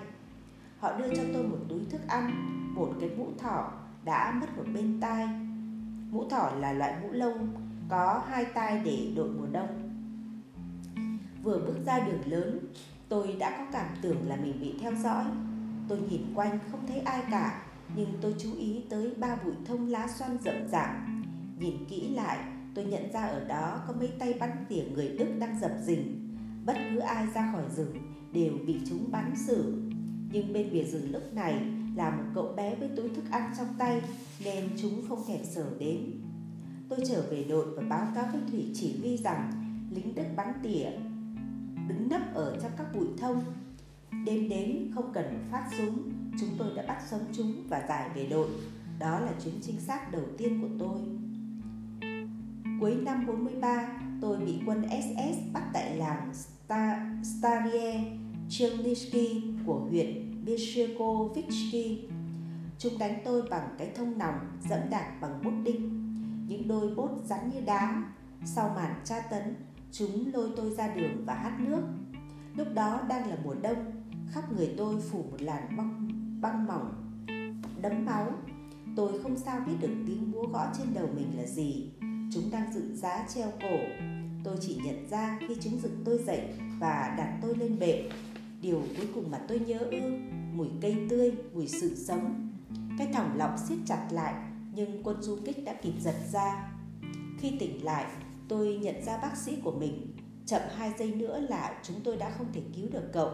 họ 0.85 0.99
đưa 0.99 1.15
cho 1.17 1.23
tôi 1.33 1.43
một 1.43 1.59
túi 1.69 1.81
thức 1.91 2.01
ăn, 2.09 2.31
một 2.75 2.93
cái 3.01 3.11
mũ 3.17 3.27
thỏ 3.39 3.73
đã 4.05 4.33
mất 4.41 4.57
một 4.57 4.65
bên 4.75 5.01
tai. 5.01 5.29
Mũ 6.11 6.29
thỏ 6.31 6.51
là 6.59 6.73
loại 6.73 6.95
mũ 7.03 7.09
lông, 7.13 7.49
có 7.89 8.23
hai 8.29 8.45
tai 8.45 8.81
để 8.85 9.13
đội 9.17 9.29
mùa 9.29 9.47
đông. 9.53 9.91
Vừa 11.43 11.59
bước 11.59 11.77
ra 11.87 12.01
đường 12.01 12.21
lớn, 12.27 12.59
tôi 13.09 13.37
đã 13.39 13.51
có 13.59 13.65
cảm 13.73 13.87
tưởng 14.03 14.29
là 14.29 14.37
mình 14.37 14.61
bị 14.61 14.75
theo 14.81 14.95
dõi. 14.95 15.25
Tôi 15.89 15.99
nhìn 15.99 16.23
quanh 16.35 16.59
không 16.71 16.87
thấy 16.87 16.99
ai 17.01 17.23
cả, 17.31 17.63
Nhưng 17.97 18.09
tôi 18.21 18.35
chú 18.39 18.55
ý 18.59 18.85
tới 18.91 19.15
ba 19.17 19.37
bụi 19.45 19.55
thông 19.67 19.89
lá 19.89 20.09
xoăn 20.09 20.39
rậm 20.45 20.69
rạp. 20.69 20.91
Nhìn 21.59 21.85
kỹ 21.89 22.09
lại, 22.09 22.39
tôi 22.75 22.85
nhận 22.85 23.13
ra 23.13 23.23
ở 23.23 23.45
đó 23.45 23.81
có 23.87 23.95
mấy 23.99 24.13
tay 24.19 24.35
bắn 24.41 24.51
tỉa 24.69 24.85
người 24.95 25.09
Đức 25.19 25.29
đang 25.39 25.61
dập 25.61 25.73
dình. 25.83 26.37
Bất 26.67 26.77
cứ 26.91 26.99
ai 26.99 27.27
ra 27.35 27.53
khỏi 27.53 27.63
rừng 27.77 27.97
đều 28.33 28.53
bị 28.67 28.81
chúng 28.89 29.13
bắn 29.13 29.33
xử. 29.47 29.84
Nhưng 30.35 30.53
bên 30.53 30.73
bìa 30.73 30.85
rừng 30.85 31.13
lúc 31.13 31.35
này 31.35 31.55
là 31.97 32.11
một 32.11 32.25
cậu 32.35 32.53
bé 32.57 32.75
với 32.75 32.89
túi 32.97 33.09
thức 33.09 33.25
ăn 33.31 33.53
trong 33.59 33.69
tay 33.79 34.03
Nên 34.45 34.71
chúng 34.83 35.09
không 35.09 35.25
thèm 35.29 35.45
sở 35.45 35.67
đến 35.79 36.21
Tôi 36.89 36.99
trở 37.09 37.23
về 37.31 37.45
đội 37.49 37.67
và 37.77 37.83
báo 37.83 38.09
cáo 38.15 38.25
với 38.33 38.41
Thủy 38.51 38.71
chỉ 38.75 38.99
huy 39.01 39.17
rằng 39.17 39.53
lính 39.91 40.15
Đức 40.15 40.25
bắn 40.37 40.53
tỉa 40.63 40.91
đứng 41.89 42.09
nấp 42.09 42.35
ở 42.35 42.59
trong 42.63 42.73
các 42.77 42.87
bụi 42.95 43.07
thông 43.19 43.45
Đêm 44.27 44.49
đến 44.49 44.91
không 44.95 45.11
cần 45.15 45.49
phát 45.51 45.69
súng, 45.79 46.13
chúng 46.41 46.49
tôi 46.59 46.69
đã 46.77 46.85
bắt 46.89 47.03
sống 47.11 47.21
chúng 47.33 47.69
và 47.69 47.85
giải 47.89 48.11
về 48.15 48.27
đội. 48.27 48.49
Đó 48.99 49.21
là 49.21 49.33
chuyến 49.45 49.55
trinh 49.63 49.81
sát 49.81 50.13
đầu 50.13 50.23
tiên 50.39 50.63
của 50.63 50.69
tôi. 50.79 51.01
Cuối 52.81 52.95
năm 52.95 53.27
43, 53.27 53.89
tôi 54.21 54.39
bị 54.39 54.61
quân 54.67 54.83
SS 54.89 55.53
bắt 55.53 55.71
tại 55.73 55.97
làng 55.97 56.33
Starie 57.23 58.01
Chernivtsi 58.49 59.54
của 59.67 59.81
huyện 59.81 60.45
Bieshkovitsky. 60.45 62.09
Chúng 62.79 62.99
đánh 62.99 63.21
tôi 63.25 63.43
bằng 63.51 63.75
cái 63.79 63.91
thông 63.95 64.19
nòng 64.19 64.39
dẫm 64.69 64.81
đạp 64.91 65.17
bằng 65.21 65.41
bút 65.45 65.53
đinh. 65.65 66.15
Những 66.49 66.69
đôi 66.69 66.95
bốt 66.95 67.11
rắn 67.25 67.51
như 67.51 67.61
đá. 67.61 68.05
Sau 68.45 68.73
màn 68.77 69.01
tra 69.05 69.21
tấn, 69.21 69.55
chúng 69.93 70.33
lôi 70.33 70.51
tôi 70.57 70.71
ra 70.71 70.95
đường 70.95 71.25
và 71.27 71.35
hát 71.35 71.61
nước. 71.61 71.83
Lúc 72.57 72.69
đó 72.75 73.01
đang 73.09 73.31
là 73.31 73.37
mùa 73.45 73.55
đông, 73.63 74.03
khắp 74.31 74.53
người 74.53 74.75
tôi 74.77 75.01
phủ 75.01 75.25
một 75.31 75.43
làn 75.43 75.77
băng, 75.77 76.09
băng 76.41 76.67
mỏng, 76.67 76.95
đấm 77.83 78.05
máu. 78.05 78.33
Tôi 78.97 79.23
không 79.23 79.37
sao 79.37 79.61
biết 79.67 79.73
được 79.81 79.95
tiếng 80.07 80.33
búa 80.33 80.47
gõ 80.47 80.67
trên 80.79 80.87
đầu 80.95 81.09
mình 81.17 81.39
là 81.39 81.47
gì. 81.47 81.91
Chúng 82.33 82.51
đang 82.53 82.73
dựng 82.73 82.97
giá 82.97 83.27
treo 83.35 83.51
cổ. 83.63 83.79
Tôi 84.45 84.57
chỉ 84.61 84.81
nhận 84.85 85.09
ra 85.11 85.39
khi 85.49 85.57
chúng 85.61 85.79
dựng 85.79 86.03
tôi 86.05 86.19
dậy 86.27 86.41
và 86.81 87.15
đặt 87.19 87.39
tôi 87.43 87.55
lên 87.57 87.79
bệ. 87.79 88.11
Điều 88.65 88.83
cuối 88.97 89.07
cùng 89.15 89.31
mà 89.31 89.39
tôi 89.49 89.59
nhớ 89.59 89.79
ư, 89.79 90.01
mùi 90.53 90.69
cây 90.81 90.97
tươi, 91.11 91.33
mùi 91.55 91.67
sự 91.67 91.95
sống. 91.95 92.51
Cái 92.99 93.09
thòng 93.13 93.37
lọng 93.37 93.57
siết 93.69 93.79
chặt 93.87 94.09
lại, 94.11 94.35
nhưng 94.75 95.03
quân 95.03 95.23
du 95.23 95.39
kích 95.45 95.65
đã 95.65 95.75
kịp 95.83 95.93
giật 96.01 96.15
ra. 96.33 96.73
Khi 97.39 97.53
tỉnh 97.61 97.85
lại, 97.85 98.05
tôi 98.49 98.79
nhận 98.83 99.05
ra 99.05 99.19
bác 99.19 99.37
sĩ 99.37 99.57
của 99.65 99.73
mình. 99.73 100.17
Chậm 100.47 100.61
hai 100.77 100.93
giây 100.99 101.15
nữa 101.15 101.41
là 101.49 101.81
chúng 101.83 101.97
tôi 102.05 102.17
đã 102.17 102.31
không 102.31 102.47
thể 102.53 102.63
cứu 102.77 102.87
được 102.93 103.13
cậu. 103.13 103.29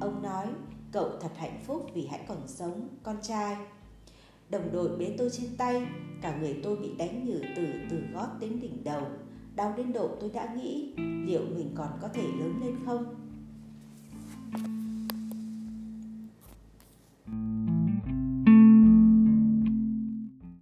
Ông 0.00 0.22
nói, 0.22 0.46
cậu 0.92 1.10
thật 1.20 1.30
hạnh 1.36 1.60
phúc 1.66 1.86
vì 1.94 2.06
hãy 2.06 2.20
còn 2.28 2.48
sống, 2.48 2.88
con 3.02 3.16
trai. 3.22 3.56
Đồng 4.50 4.72
đội 4.72 4.96
bế 4.96 5.14
tôi 5.18 5.30
trên 5.32 5.56
tay, 5.56 5.86
cả 6.22 6.36
người 6.40 6.60
tôi 6.62 6.76
bị 6.76 6.90
đánh 6.98 7.24
nhử 7.24 7.40
từ 7.56 7.66
từ 7.90 8.02
gót 8.14 8.28
đến 8.40 8.60
đỉnh 8.60 8.84
đầu. 8.84 9.02
Đau 9.54 9.74
đến 9.76 9.92
độ 9.92 10.08
tôi 10.20 10.30
đã 10.34 10.54
nghĩ 10.54 10.94
liệu 11.26 11.42
mình 11.54 11.72
còn 11.74 11.88
có 12.02 12.08
thể 12.08 12.22
lớn 12.22 12.60
lên 12.64 12.76
không? 12.86 13.21
Thank 14.52 14.66
you. 14.66 14.81